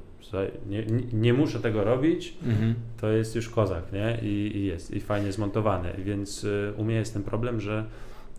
[0.68, 2.76] nie, nie, muszę tego robić, mhm.
[3.02, 4.18] to jest już kozak, nie?
[4.22, 7.86] I, I, jest, i fajnie zmontowany, więc y, u mnie jest ten problem, że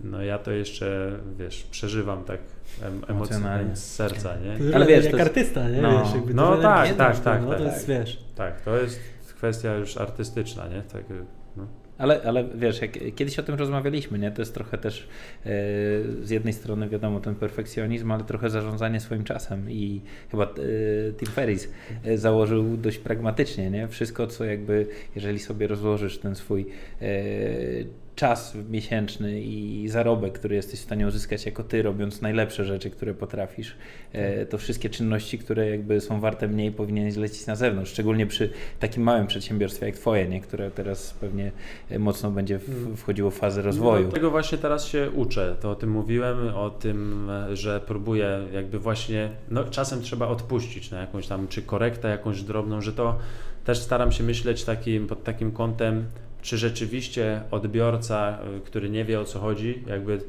[0.01, 2.41] no ja to jeszcze, wiesz, przeżywam tak
[2.83, 4.77] em, emocjonalnie z serca, nie?
[4.77, 5.27] Ale wiesz, jak jest...
[5.27, 5.83] artysta, nie?
[5.83, 7.59] No, wiesz, jakby no tak, tak, tak, no, tak.
[7.59, 8.25] To jest, wiesz.
[8.35, 9.01] Tak, to jest
[9.37, 10.83] kwestia już artystyczna, nie?
[10.83, 11.42] Tak, no.
[11.99, 14.31] Ale, ale wiesz, jak kiedyś o tym rozmawialiśmy, nie?
[14.31, 15.49] To jest trochę też e,
[16.23, 20.49] z jednej strony wiadomo ten perfekcjonizm, ale trochę zarządzanie swoim czasem i chyba e,
[21.13, 21.69] Tim Ferris
[22.05, 23.89] e, założył dość pragmatycznie, nie?
[23.89, 26.67] Wszystko, co jakby, jeżeli sobie rozłożysz ten swój
[28.17, 33.15] czas miesięczny i zarobek, który jesteś w stanie uzyskać jako ty, robiąc najlepsze rzeczy, które
[33.15, 33.77] potrafisz,
[34.13, 34.49] e, tak.
[34.49, 37.91] to wszystkie czynności, które jakby są warte mniej, powinieneś zlecić na zewnątrz.
[37.91, 38.51] Szczególnie przy
[38.81, 40.41] takim małym przedsiębiorstwie jak twoje, nie?
[40.41, 41.53] które teraz pewnie
[41.91, 42.97] e, mocno będzie mm.
[42.97, 44.07] wchodziło w fazę rozwoju.
[44.07, 45.57] No, tego właśnie teraz się uczę.
[45.61, 50.91] To o tym mówiłem, o tym, e, że próbuję jakby właśnie, no czasem trzeba odpuścić
[50.91, 53.19] na jakąś tam, czy korektę jakąś drobną, że to
[53.65, 56.05] też staram się myśleć takim, pod takim kątem,
[56.43, 60.21] czy rzeczywiście odbiorca, y, który nie wie o co chodzi, jakby,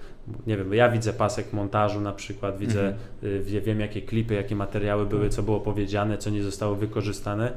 [0.48, 2.88] nie wiem, ja widzę pasek montażu na przykład, widzę,
[3.24, 3.64] mhm.
[3.64, 7.54] wiem jakie klipy, jakie materiały były, co było powiedziane, co nie zostało wykorzystane.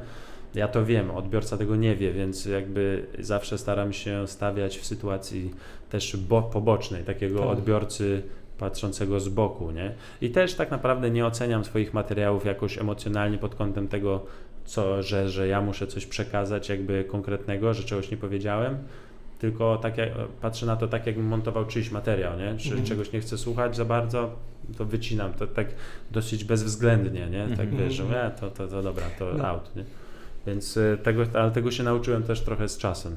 [0.55, 5.53] Ja to wiem, odbiorca tego nie wie, więc jakby zawsze staram się stawiać w sytuacji
[5.89, 7.49] też bo, pobocznej, takiego tak.
[7.49, 8.23] odbiorcy
[8.57, 9.93] patrzącego z boku, nie?
[10.21, 14.25] I też tak naprawdę nie oceniam swoich materiałów jakoś emocjonalnie pod kątem tego,
[14.67, 18.77] co, że, że ja muszę coś przekazać jakby konkretnego, że czegoś nie powiedziałem,
[19.39, 20.09] tylko tak jak,
[20.41, 22.57] patrzę na to tak, jakbym montował czyjś materiał, nie?
[22.57, 22.85] Czy mhm.
[22.85, 24.35] czegoś nie chcę słuchać za bardzo,
[24.77, 25.67] to wycinam, to tak
[26.11, 27.47] dosyć bezwzględnie, nie?
[27.57, 27.77] Tak mhm.
[27.77, 29.47] wiesz, że e, to, to, to dobra, to no.
[29.47, 29.83] out, nie?
[30.47, 33.15] Więc y, tego, ale tego się nauczyłem też trochę z czasem.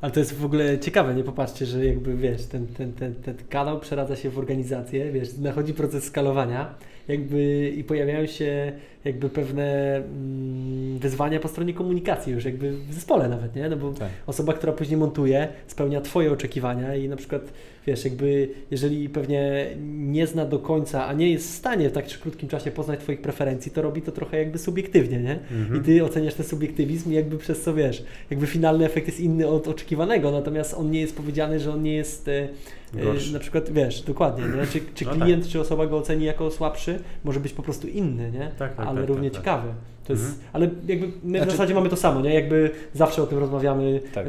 [0.00, 3.34] Ale to jest w ogóle ciekawe, nie popatrzcie, że jakby wiesz, ten, ten, ten, ten
[3.48, 6.74] kanał przeradza się w organizację, wiesz, nachodzi proces skalowania
[7.08, 8.72] jakby i pojawiają się
[9.04, 13.68] jakby pewne mm, wyzwania po stronie komunikacji już jakby w zespole nawet, nie?
[13.68, 14.08] No bo tak.
[14.26, 17.42] osoba, która później montuje, spełnia Twoje oczekiwania i na przykład
[17.88, 19.66] wiesz, jakby jeżeli pewnie
[19.98, 23.20] nie zna do końca, a nie jest w stanie w tak krótkim czasie poznać Twoich
[23.20, 25.38] preferencji, to robi to trochę jakby subiektywnie, nie?
[25.52, 25.80] Mhm.
[25.80, 29.46] I Ty oceniasz ten subiektywizm i jakby przez co wiesz, jakby finalny efekt jest inny
[29.48, 32.48] od oczekiwanego, natomiast on nie jest powiedziany, że on nie jest e,
[32.96, 33.32] e, Gorszy.
[33.32, 34.66] na przykład, wiesz, dokładnie, nie?
[34.66, 38.30] Czy, czy No klient, czy osoba go oceni jako słabszy, może być po prostu inny,
[38.30, 38.50] nie?
[38.58, 39.54] Tak, tak, ale tak, równie tak, tak.
[39.54, 39.68] ciekawy.
[40.06, 40.42] To jest, Mhm.
[40.52, 42.34] ale jakby my w Znaczy- zasadzie mamy to samo, nie?
[42.34, 44.26] Jakby zawsze o tym rozmawiamy, Tak.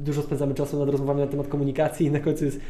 [0.00, 2.60] dużo spędzamy czasu nad rozmowami na temat komunikacji i na końcu jest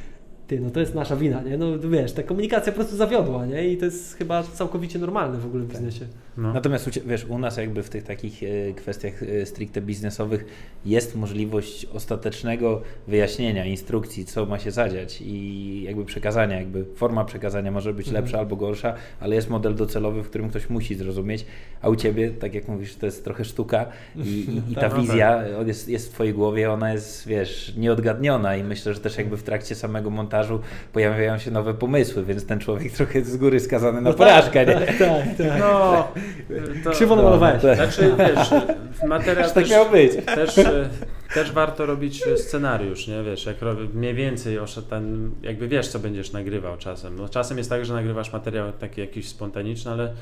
[0.46, 1.58] ty, no to jest nasza wina, nie?
[1.58, 3.68] No wiesz, ta komunikacja po prostu zawiodła, nie?
[3.68, 6.06] I to jest chyba całkowicie normalne w ogóle w biznesie.
[6.36, 6.52] No.
[6.52, 10.44] Natomiast wiesz, u nas jakby w tych takich e, kwestiach e, stricte biznesowych
[10.86, 17.70] jest możliwość ostatecznego wyjaśnienia, instrukcji, co ma się zadziać i jakby przekazania, jakby forma przekazania
[17.70, 18.24] może być Mhm.
[18.24, 21.46] lepsza albo gorsza, ale jest model docelowy, w którym ktoś musi zrozumieć,
[21.82, 23.86] a u Ciebie, tak jak mówisz, to jest trochę sztuka
[24.16, 27.74] i, i, i ta Tak, no wizja jest, jest w Twojej głowie, ona jest, wiesz,
[27.76, 30.33] nieodgadniona i myślę, że też jakby w trakcie samego montażu
[30.92, 34.72] pojawiają się nowe pomysły, więc ten człowiek trochę jest z góry skazany na porażkę, nie?
[34.74, 34.98] Tak, tak,
[35.38, 35.60] tak.
[35.60, 36.08] No,
[36.84, 37.62] to, Krzywo No, namalowałeś.
[37.62, 38.48] to- Znaczy, wiesz,
[39.08, 40.12] materiał tak też, miało być.
[40.26, 40.88] też, e,
[41.34, 43.22] też warto robić e, scenariusz, nie?
[43.22, 47.16] Wiesz, jak robię, mniej więcej osz- ten, jakby wiesz, co będziesz nagrywał czasem.
[47.16, 50.12] No, czasem jest tak, że nagrywasz materiał taki jakiś spontaniczny, ale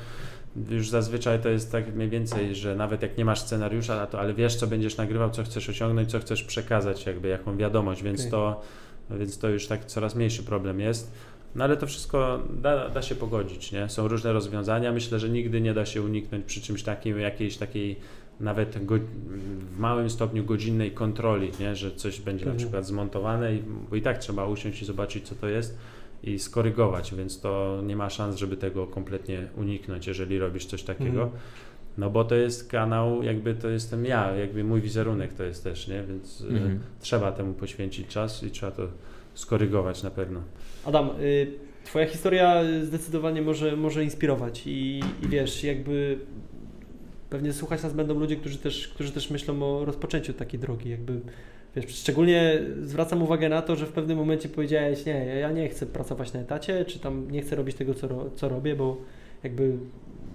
[0.69, 4.19] już zazwyczaj to jest tak mniej więcej, że nawet jak nie masz scenariusza na to,
[4.19, 8.19] ale wiesz, co będziesz nagrywał, co chcesz osiągnąć, co chcesz przekazać, jakby jaką wiadomość, więc
[8.19, 8.31] Okej.
[8.31, 8.61] to,
[9.09, 11.11] więc to już tak coraz mniejszy problem jest.
[11.55, 13.89] No ale to wszystko da, da się pogodzić, nie?
[13.89, 14.91] Są różne rozwiązania.
[14.91, 17.95] Myślę, że nigdy nie da się uniknąć przy czymś takim jakiejś takiej
[18.39, 21.75] nawet w małym stopniu godzinnej kontroli, nie?
[21.75, 22.57] że coś będzie na Mhm.
[22.67, 25.77] przykład zmontowane, i, bo i tak trzeba usiąść i zobaczyć, co to jest
[26.23, 31.23] i skorygować, więc to nie ma szans, żeby tego kompletnie uniknąć, jeżeli robisz coś takiego.
[31.23, 31.29] Mhm.
[31.97, 35.87] No bo to jest kanał, jakby to jestem ja, jakby mój wizerunek to jest też,
[35.87, 36.03] nie?
[36.03, 36.79] Więc y, Mhm.
[36.99, 38.87] trzeba temu poświęcić czas i trzeba to
[39.33, 40.41] skorygować na pewno.
[40.85, 41.47] Adam, y,
[41.85, 46.19] twoja historia zdecydowanie może, może inspirować i, i wiesz, jakby
[47.29, 51.19] pewnie słuchać nas będą ludzie, którzy też, którzy też myślą o rozpoczęciu takiej drogi, jakby
[51.75, 55.85] wiesz, szczególnie zwracam uwagę na to, że w pewnym momencie powiedziałeś, nie, ja nie chcę
[55.85, 58.97] pracować na etacie, czy tam nie chcę robić tego, co, ro, co robię, bo
[59.43, 59.77] jakby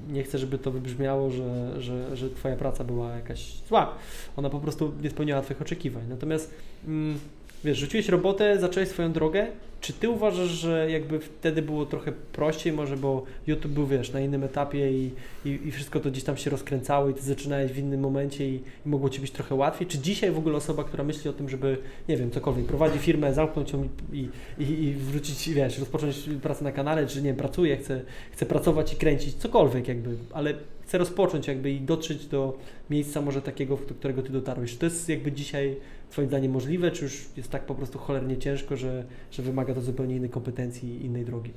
[0.09, 3.95] nie chcę, żeby to wybrzmiało, że, że, że twoja praca była jakaś zła.
[4.37, 6.03] Ona po prostu nie spełniała twoich oczekiwań.
[6.09, 6.55] Natomiast
[6.87, 7.19] mm,
[7.65, 9.47] wiesz, rzuciłeś robotę, zacząłeś swoją drogę.
[9.81, 14.21] Czy ty uważasz, że jakby wtedy było trochę prościej, może bo YouTube był, wiesz, na
[14.21, 15.11] innym etapie i,
[15.45, 18.55] i, i wszystko to gdzieś tam się rozkręcało i ty zaczynałeś w innym momencie i,
[18.87, 19.87] i mogło ci być trochę łatwiej?
[19.87, 21.79] Czy dzisiaj w ogóle osoba, która myśli o tym, żeby,
[22.09, 24.29] nie wiem, cokolwiek, prowadzi firmę, zamknąć ją i,
[24.59, 28.01] i, i wrócić, wiesz, rozpocząć pracę na kanale, czy nie pracuje, chce,
[28.33, 30.55] chce pracować i kręcić, cokolwiek jakby, ale
[30.89, 32.59] chce rozpocząć jakby i dotrzeć do
[32.91, 34.73] miejsca może takiego, do którego ty dotarłeś.
[34.73, 35.77] Czy to jest jakby dzisiaj
[36.11, 39.81] Twoim zdaniem możliwe, czy już jest tak po prostu cholernie ciężko, że, że wymaga to
[39.81, 41.51] zupełnie innej kompetencji i innej drogi?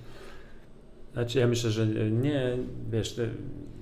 [1.14, 2.58] Znaczy ja myślę, że nie,
[2.92, 3.20] wiesz,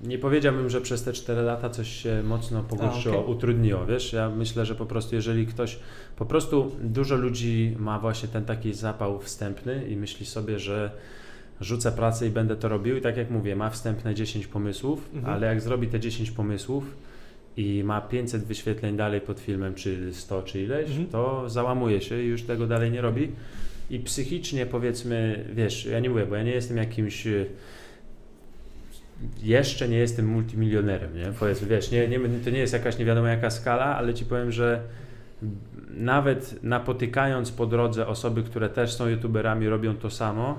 [0.02, 3.34] nie powiedziałbym, że przez te 4 lata coś się mocno pogorszyło, okej.
[3.34, 5.78] utrudniło, wiesz, ja myślę, że po prostu jeżeli ktoś,
[6.16, 10.90] po prostu dużo ludzi ma właśnie ten taki zapał wstępny i myśli sobie, że
[11.60, 15.34] rzucę pracę i będę to robił i tak jak mówię, ma wstępne 10 pomysłów, Mhm.
[15.34, 16.84] ale jak zrobi te 10 pomysłów
[17.56, 21.06] i ma 500 wyświetleń dalej pod filmem, czy 100, czy ileś, Mhm.
[21.08, 23.28] to załamuje się i już tego dalej nie robi.
[23.90, 27.26] I psychicznie powiedzmy, wiesz, ja nie mówię, bo ja nie jestem jakimś.
[27.26, 27.46] y,
[29.42, 31.32] Jeszcze nie jestem multimilionerem, nie?
[31.40, 34.52] Powiedzmy, wiesz, nie, nie, to nie jest jakaś nie wiadomo jaka skala, ale ci powiem,
[34.52, 34.80] że
[35.90, 40.58] nawet napotykając po drodze osoby, które też są youtuberami, robią to samo,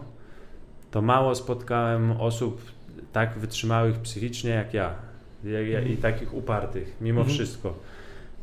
[0.92, 2.62] to mało spotkałem osób
[3.14, 4.94] tak wytrzymałych psychicznie jak ja.
[5.44, 7.38] Jak ja I takich upartych, mimo Mhm.
[7.38, 7.74] wszystko.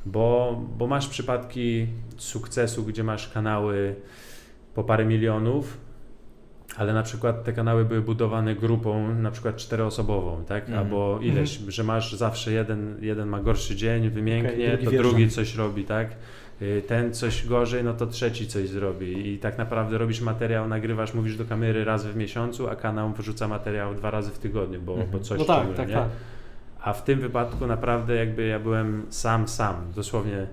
[0.07, 1.87] Bo, bo masz przypadki
[2.17, 3.95] sukcesu, gdzie masz kanały
[4.75, 5.79] po parę milionów,
[6.77, 10.65] ale na przykład te kanały były budowane grupą, na przykład czteroosobową, tak?
[10.65, 10.79] Mhm.
[10.79, 15.29] Albo ileś, że masz zawsze jeden, jeden ma gorszy dzień, wymięknie, Okej, drugi to drugi
[15.31, 16.09] coś robi, tak?
[16.63, 19.29] Y, Ten coś gorzej, no to trzeci coś zrobi.
[19.35, 23.49] I tak naprawdę robisz materiał, nagrywasz, mówisz do kamery raz w miesiącu, a kanał wyrzuca
[23.49, 25.11] materiał dwa razy w tygodniu, bo, Mhm.
[25.11, 25.95] bo coś No tak, ciągle, tak, nie?
[25.95, 26.09] tak.
[26.81, 30.47] A w tym wypadku naprawdę jakby ja byłem sam, sam, dosłownie.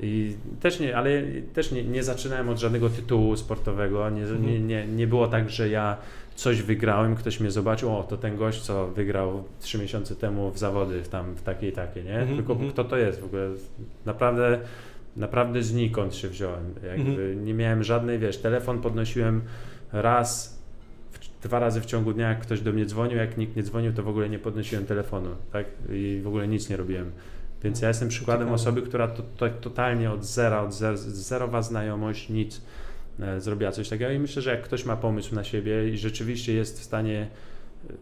[0.00, 1.10] I też nie, ale
[1.54, 4.10] też nie, nie zaczynałem od żadnego tytułu sportowego.
[4.10, 4.46] Nie, Mhm.
[4.46, 5.96] nie, nie, nie było tak, że ja
[6.34, 10.58] coś wygrałem, ktoś mnie zobaczył, o to ten gość, co wygrał trzy miesiące temu w
[10.58, 12.18] zawody w tam w takie i takie, nie?
[12.18, 12.70] Mhm, Tylko mhm.
[12.70, 13.48] kto to jest w ogóle?
[14.06, 14.58] Naprawdę,
[15.16, 16.64] naprawdę znikąd się wziąłem.
[16.74, 17.44] Jakby Mhm.
[17.44, 19.42] Nie miałem żadnej, wiesz, telefon podnosiłem
[19.92, 20.58] raz,
[21.12, 23.92] w, dwa razy w ciągu dnia, jak ktoś do mnie dzwonił, jak nikt nie dzwonił,
[23.92, 25.66] to w ogóle nie podnosiłem telefonu, tak?
[25.92, 27.10] I w ogóle nic nie robiłem.
[27.62, 28.54] Więc ja jestem przykładem Ciekawe.
[28.54, 32.62] osoby, która to, to, totalnie od zera, od zer, zerowa znajomość, nic
[33.20, 36.54] e, zrobiła coś takiego i myślę, że jak ktoś ma pomysł na siebie i rzeczywiście
[36.54, 37.28] jest w stanie
[37.90, 37.92] e,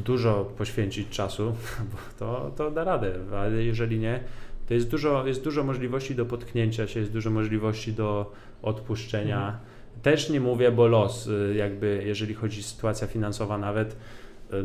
[0.00, 1.54] dużo poświęcić czasu,
[2.18, 4.20] to, to da radę, ale jeżeli nie,
[4.68, 8.32] to jest dużo, jest dużo możliwości do potknięcia się, jest dużo możliwości do
[8.62, 9.38] odpuszczenia.
[9.38, 9.64] Mhm.
[10.02, 13.96] Też nie mówię, bo los, y, jakby jeżeli chodzi o sytuacja finansowa nawet,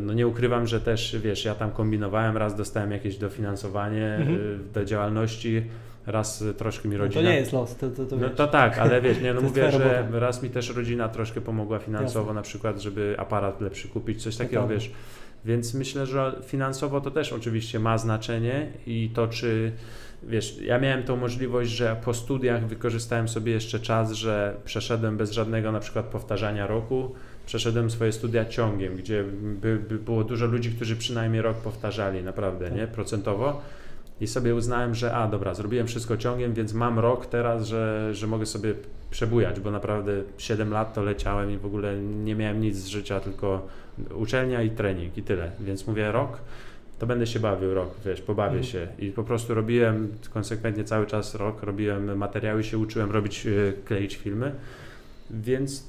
[0.00, 4.38] no nie ukrywam, że też, wiesz, ja tam kombinowałem, raz dostałem jakieś dofinansowanie mhm.
[4.38, 5.62] Y, do działalności,
[6.06, 7.22] raz troszkę mi rodzina...
[7.22, 9.40] No to nie jest los, to, to, to No to tak, ale wiesz, nie, no
[9.40, 12.34] mówię, że raz mi też rodzina troszkę pomogła finansowo, Jasne.
[12.34, 14.90] na przykład, żeby aparat lepszy kupić, coś takiego, wiesz.
[15.44, 19.72] Więc myślę, że finansowo to też oczywiście ma znaczenie i to, czy
[20.28, 25.32] wiesz, ja miałem tą możliwość, że po studiach wykorzystałem sobie jeszcze czas, że przeszedłem bez
[25.32, 27.14] żadnego na przykład powtarzania roku,
[27.46, 32.70] przeszedłem swoje studia ciągiem, gdzie by, by było dużo ludzi, którzy przynajmniej rok powtarzali, naprawdę,
[32.70, 33.62] nie, procentowo.
[34.20, 38.26] I sobie uznałem, że a dobra, zrobiłem wszystko ciągiem, więc mam rok teraz, że, że
[38.26, 38.74] mogę sobie
[39.10, 43.20] przebujać, bo naprawdę 7 lat to leciałem i w ogóle nie miałem nic z życia,
[43.20, 43.66] tylko
[44.14, 45.50] uczelnia i trening i tyle.
[45.60, 46.38] Więc mówię rok,
[46.98, 48.64] to będę się bawił rok, wiesz, pobawię mhm.
[48.64, 48.88] się.
[48.98, 54.16] I po prostu robiłem konsekwentnie cały czas rok, robiłem materiały, się uczyłem robić, e, kleić
[54.16, 54.52] filmy.
[55.30, 55.88] Więc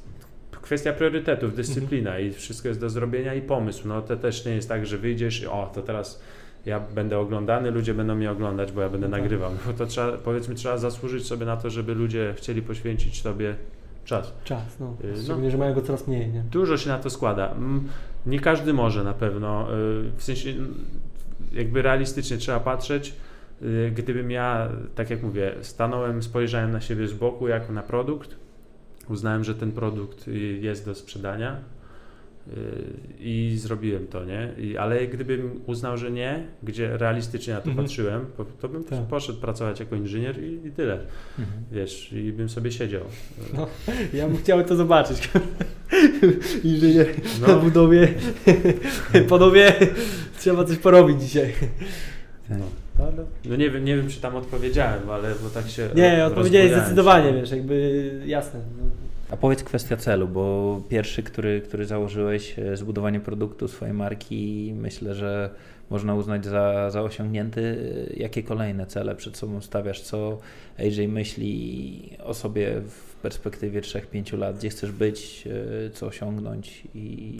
[0.61, 2.27] kwestia priorytetów, dyscyplina mhm.
[2.27, 3.87] i wszystko jest do zrobienia i pomysł.
[3.87, 6.21] No to też nie jest tak, że wyjdziesz i o, to teraz
[6.65, 9.21] ja będę oglądany, ludzie będą mnie oglądać, bo ja będę no tak.
[9.21, 9.51] nagrywał.
[9.67, 13.55] Bo to trzeba, powiedzmy, trzeba zasłużyć sobie na to, żeby ludzie chcieli poświęcić tobie
[14.05, 14.33] czas.
[14.43, 14.97] Czas, no.
[15.03, 16.41] Y, Szczególnie, no, że mają go coraz mniej, nie?
[16.51, 17.55] Dużo się na to składa.
[18.25, 19.67] Nie każdy może na pewno.
[19.73, 20.53] Y, w sensie,
[21.53, 23.13] jakby realistycznie trzeba patrzeć.
[23.61, 28.35] Y, gdybym ja, tak jak mówię, stanąłem, spojrzałem na siebie z boku jako na produkt,
[29.09, 30.27] uznałem, że ten produkt
[30.59, 31.57] jest do sprzedania,
[33.19, 34.53] i zrobiłem to, nie?
[34.57, 37.85] I, ale gdybym uznał, że nie, gdzie realistycznie na to mhm.
[37.85, 38.25] patrzyłem,
[38.61, 38.99] to bym tak.
[38.99, 40.93] poszedł pracować jako inżynier i, i tyle.
[41.39, 41.63] Mhm.
[41.71, 43.01] Wiesz, i bym sobie siedział.
[43.53, 43.67] No,
[44.13, 45.29] ja bym chciał to zobaczyć.
[46.63, 47.07] inżynier
[47.41, 47.47] no.
[47.47, 48.13] na budowie.
[49.29, 49.73] Panowie,
[50.39, 51.53] trzeba coś porobić dzisiaj.
[52.49, 52.65] No.
[52.99, 53.25] Ale...
[53.45, 55.89] No nie wiem, nie wiem, czy tam odpowiedziałem, ale bo tak się.
[55.95, 58.59] Nie, odpowiedziałeś zdecydowanie, wiesz, jakby jasne.
[58.77, 58.83] No
[59.29, 65.15] a powiedz kwestia celu, bo pierwszy, który, który założyłeś, e, zbudowanie produktu swojej marki, myślę,
[65.15, 65.49] że
[65.89, 67.77] można uznać za, za osiągnięty.
[68.17, 70.01] Jakie kolejne cele przed sobą stawiasz?
[70.01, 70.39] Co
[70.79, 74.57] AJ myśli o sobie w perspektywie 3-5 lat?
[74.57, 75.47] Gdzie chcesz być?
[75.87, 76.83] E, co osiągnąć?
[76.95, 77.39] I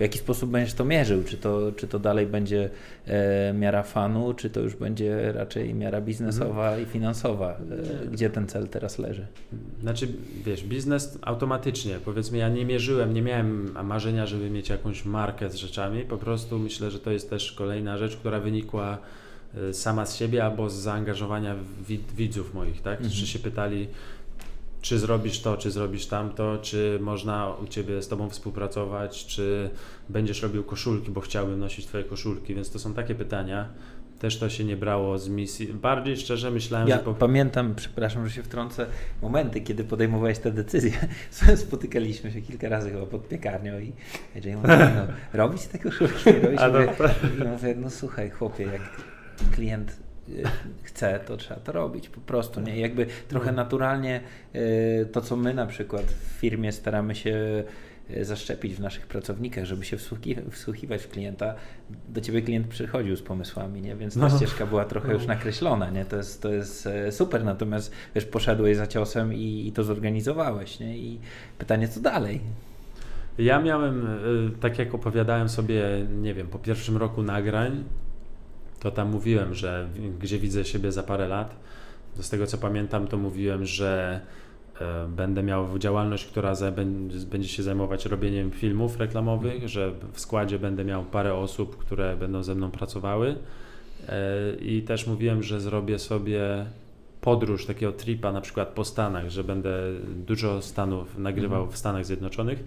[0.00, 1.24] w jaki sposób będziesz to mierzył?
[1.24, 2.70] Czy to, czy to dalej będzie
[3.06, 6.82] e, miara fanu, czy to już będzie raczej miara biznesowa mhm.
[6.82, 7.56] i finansowa?
[8.02, 9.26] E, gdzie ten cel teraz leży?
[9.80, 10.08] Znaczy,
[10.44, 11.98] wiesz, biznes automatycznie.
[12.04, 16.04] Powiedzmy, ja nie mierzyłem, nie miałem marzenia, żeby mieć jakąś markę z rzeczami.
[16.04, 18.98] Po prostu myślę, że to jest też kolejna rzecz, która wynikła
[19.54, 21.54] e, sama z siebie albo z zaangażowania
[22.16, 23.00] widzów moich, tak?
[23.00, 23.10] Mhm.
[23.10, 23.88] Czy się pytali,
[24.80, 29.70] czy zrobisz to, czy zrobisz tamto, czy można u Ciebie z Tobą współpracować, czy
[30.08, 33.68] będziesz robił koszulki, bo chciałbym nosić Twoje koszulki, więc to są takie pytania.
[34.18, 35.66] Też to się nie brało z misji.
[35.66, 37.02] Bardziej szczerze myślałem, ja że...
[37.02, 37.14] Po...
[37.14, 38.86] pamiętam, przepraszam, że się wtrącę,
[39.22, 40.92] momenty, kiedy podejmowałeś te decyzje.
[41.56, 43.92] Spotykaliśmy się kilka razy chyba pod piekarnią i
[44.44, 46.60] Jay mówi, no, robić te koszulki, robić...
[46.60, 46.78] A no,
[47.44, 48.82] I mówię, no słuchaj chłopie, jak
[49.52, 50.09] klient
[50.82, 52.60] chce, to trzeba to robić po prostu.
[52.60, 52.80] Nie?
[52.80, 53.56] Jakby trochę no.
[53.56, 54.20] naturalnie
[54.52, 57.64] e, to, co my na przykład w firmie staramy się
[58.10, 59.96] e, zaszczepić w naszych pracownikach, żeby się
[60.50, 61.54] wsłuchiwać w klienta.
[62.08, 63.96] Do ciebie klient przychodził z pomysłami, nie?
[63.96, 64.36] więc ta no.
[64.36, 65.28] ścieżka była trochę już no.
[65.28, 65.90] nakreślona.
[65.90, 66.04] Nie?
[66.04, 70.80] To, jest, to jest e, super, natomiast wiesz, poszedłeś za ciosem i, i to zorganizowałeś.
[70.80, 70.98] Nie?
[70.98, 71.20] I
[71.58, 72.40] pytanie, co dalej?
[73.38, 74.06] Ja miałem,
[74.60, 77.84] tak jak opowiadałem sobie, nie wiem, po pierwszym roku nagrań,
[78.80, 79.88] to tam mówiłem, że
[80.20, 81.56] gdzie widzę siebie za parę lat.
[82.20, 84.20] Z tego co pamiętam, to mówiłem, że
[84.80, 86.54] e, będę miał działalność, która
[87.30, 92.42] będzie się zajmować robieniem filmów reklamowych, że w składzie będę miał parę osób, które będą
[92.42, 93.36] ze mną pracowały.
[94.08, 96.66] E, I też mówiłem, że zrobię sobie
[97.20, 99.72] podróż, takiego tripa na przykład po Stanach, że będę
[100.26, 101.74] dużo Stanów nagrywał mhm.
[101.74, 102.64] w Stanach Zjednoczonych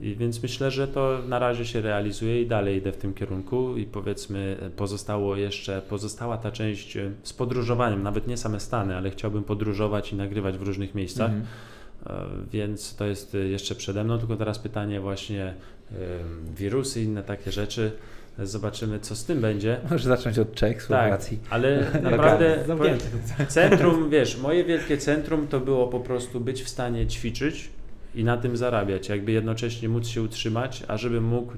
[0.00, 3.76] i więc myślę, że to na razie się realizuje i dalej idę w tym kierunku
[3.76, 9.10] i powiedzmy pozostało jeszcze, pozostała ta część e, z podróżowaniem, nawet nie same Stany, ale
[9.10, 11.46] chciałbym podróżować i nagrywać w różnych miejscach, mhm.
[12.06, 15.54] E, więc to jest e, jeszcze przede mną, tylko teraz pytanie właśnie
[16.56, 17.92] wirusy i inne takie rzeczy.
[18.38, 19.80] Zobaczymy, co z tym będzie.
[19.90, 21.38] Może zacząć od Czech, Słowacji.
[21.38, 22.64] Tak, ale naprawdę
[23.48, 27.70] centrum, wiesz, moje wielkie centrum to było po prostu być w stanie ćwiczyć,
[28.14, 31.52] i na tym zarabiać, jakby jednocześnie móc się utrzymać, a żeby mógł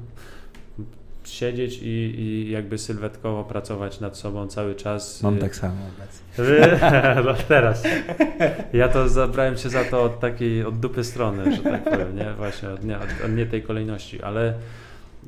[1.25, 5.23] siedzieć i, i jakby sylwetkowo pracować nad sobą cały czas.
[5.23, 6.79] Mam tak samo obecnie.
[7.25, 7.83] no teraz.
[8.73, 12.33] Ja to zabrałem się za to od takiej, od dupy strony, że tak powiem, nie?
[12.37, 14.55] Właśnie, od nie, od, od nie tej kolejności, ale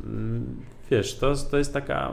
[0.05, 0.57] mm,
[0.91, 2.13] wiesz, to, to jest taka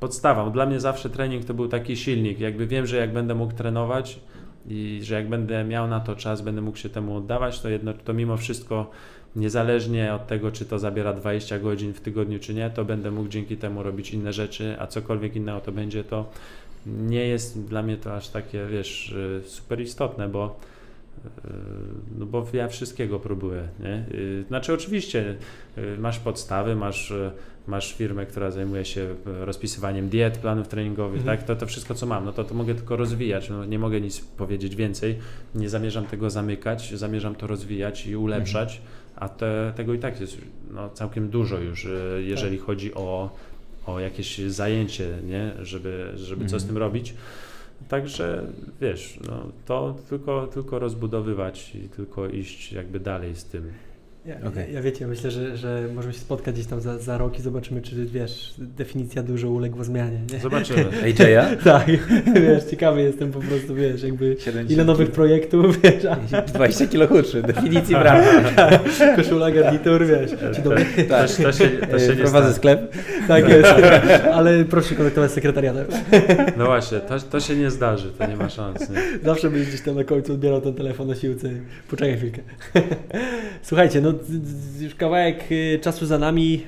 [0.00, 0.52] podstawą.
[0.52, 2.40] Dla mnie zawsze trening to był taki silnik.
[2.40, 4.20] Jakby wiem, że jak będę mógł trenować
[4.68, 7.92] i że jak będę miał na to czas, będę mógł się temu oddawać, to jedno,
[7.92, 8.90] to mimo wszystko
[9.36, 13.28] niezależnie od tego, czy to zabiera 20 godzin w tygodniu, czy nie, to będę mógł
[13.28, 16.30] dzięki temu robić inne rzeczy, a cokolwiek innego to będzie, to
[16.86, 20.56] nie jest dla mnie to aż takie, wiesz, y, super istotne, bo
[21.24, 21.48] y,
[22.18, 24.04] no bo ja wszystkiego próbuję, nie?
[24.14, 25.36] Y, Znaczy oczywiście
[25.98, 27.12] masz podstawy, masz,
[27.70, 31.38] masz firmę, która zajmuje się rozpisywaniem diet, planów treningowych, Mhm.
[31.38, 31.46] tak?
[31.46, 34.20] To, to wszystko co mam, no to, to mogę tylko rozwijać, no, nie mogę nic
[34.20, 35.18] powiedzieć więcej,
[35.54, 38.80] nie zamierzam tego zamykać, zamierzam to rozwijać i ulepszać,
[39.16, 40.38] a te, tego i tak jest
[40.70, 43.30] no, całkiem dużo już, y, jeżeli chodzi o,
[43.86, 45.52] o jakieś zajęcie, nie?
[45.62, 46.68] Żeby, żeby co z Mhm.
[46.68, 47.14] tym robić.
[47.88, 48.42] Także
[48.80, 53.72] wiesz, no, to tylko, tylko rozbudowywać i tylko iść jakby dalej z tym.
[54.26, 54.74] Ja, Okej.
[54.74, 57.82] ja wiecie, myślę, że, że możemy się spotkać gdzieś tam za, za rok i zobaczymy,
[57.82, 60.20] czy wiesz, definicja dużo uległa zmianie.
[60.32, 60.38] Nie?
[60.38, 60.84] Zobaczymy.
[61.06, 61.44] AJ'a?
[61.64, 61.86] Tak,
[62.34, 67.06] wiesz, ciekawy jestem po prostu, wiesz, jakby 70 ile nowych projektów, wiesz, a 20 kilo
[67.06, 68.28] chudszy, definicji braku.
[69.16, 70.84] koszula, garnitur, wiesz, ci dobry.
[71.08, 72.54] To, się- to się, to się nie Prowadzę stanie.
[72.54, 72.94] sklep.
[73.30, 73.72] Tak jest,
[74.32, 75.86] ale proszę kontaktować z sekretariatem.
[76.56, 78.90] No właśnie, to, to się nie zdarzy, to nie ma szans.
[78.90, 78.96] Nie?
[79.24, 81.48] Zawsze byś gdzieś tam na końcu odbierał ten telefon na siłce.
[81.90, 82.40] Poczekaj chwilkę.
[83.62, 84.12] Słuchajcie, no
[84.80, 86.66] już kawałek y, czasu za nami.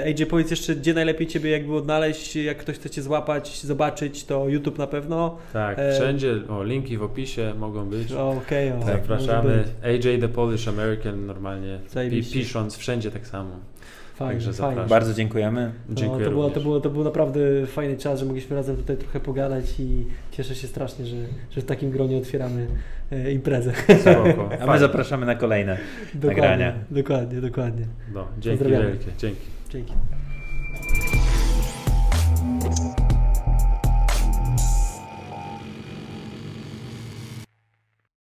[0.00, 4.24] E, AJ, powiedz jeszcze, gdzie najlepiej Ciebie jakby odnaleźć, jak ktoś chce Cię złapać, zobaczyć,
[4.24, 5.38] to YouTube na pewno.
[5.52, 8.12] Tak, E, wszędzie, o, linki w opisie mogą być.
[8.12, 9.64] Okej, o, może Zapraszamy.
[9.82, 10.04] być.
[10.04, 11.78] AJ The Polish American normalnie.
[11.88, 12.38] Zajebiście.
[12.40, 13.50] pisząc wszędzie tak samo.
[14.18, 14.74] Fajnie, Także fajnie.
[14.74, 14.88] zapraszam.
[14.90, 15.72] Bardzo dziękujemy.
[15.90, 18.96] Dziękuję no, to, było, to, było, to był naprawdę fajny czas, że mogliśmy razem tutaj
[18.96, 21.16] trochę pogadać i cieszę się strasznie, że,
[21.50, 22.66] że w takim gronie otwieramy
[23.12, 23.72] e, imprezę.
[24.00, 24.50] Spoko.
[24.62, 25.78] A my zapraszamy na kolejne.
[26.14, 26.74] Dokładnie, Nagrania.
[26.90, 27.84] dokładnie, dokładnie.
[28.14, 29.10] No, dzięki wielkie.
[29.18, 29.46] Dzięki.
[29.70, 29.92] Dzięki.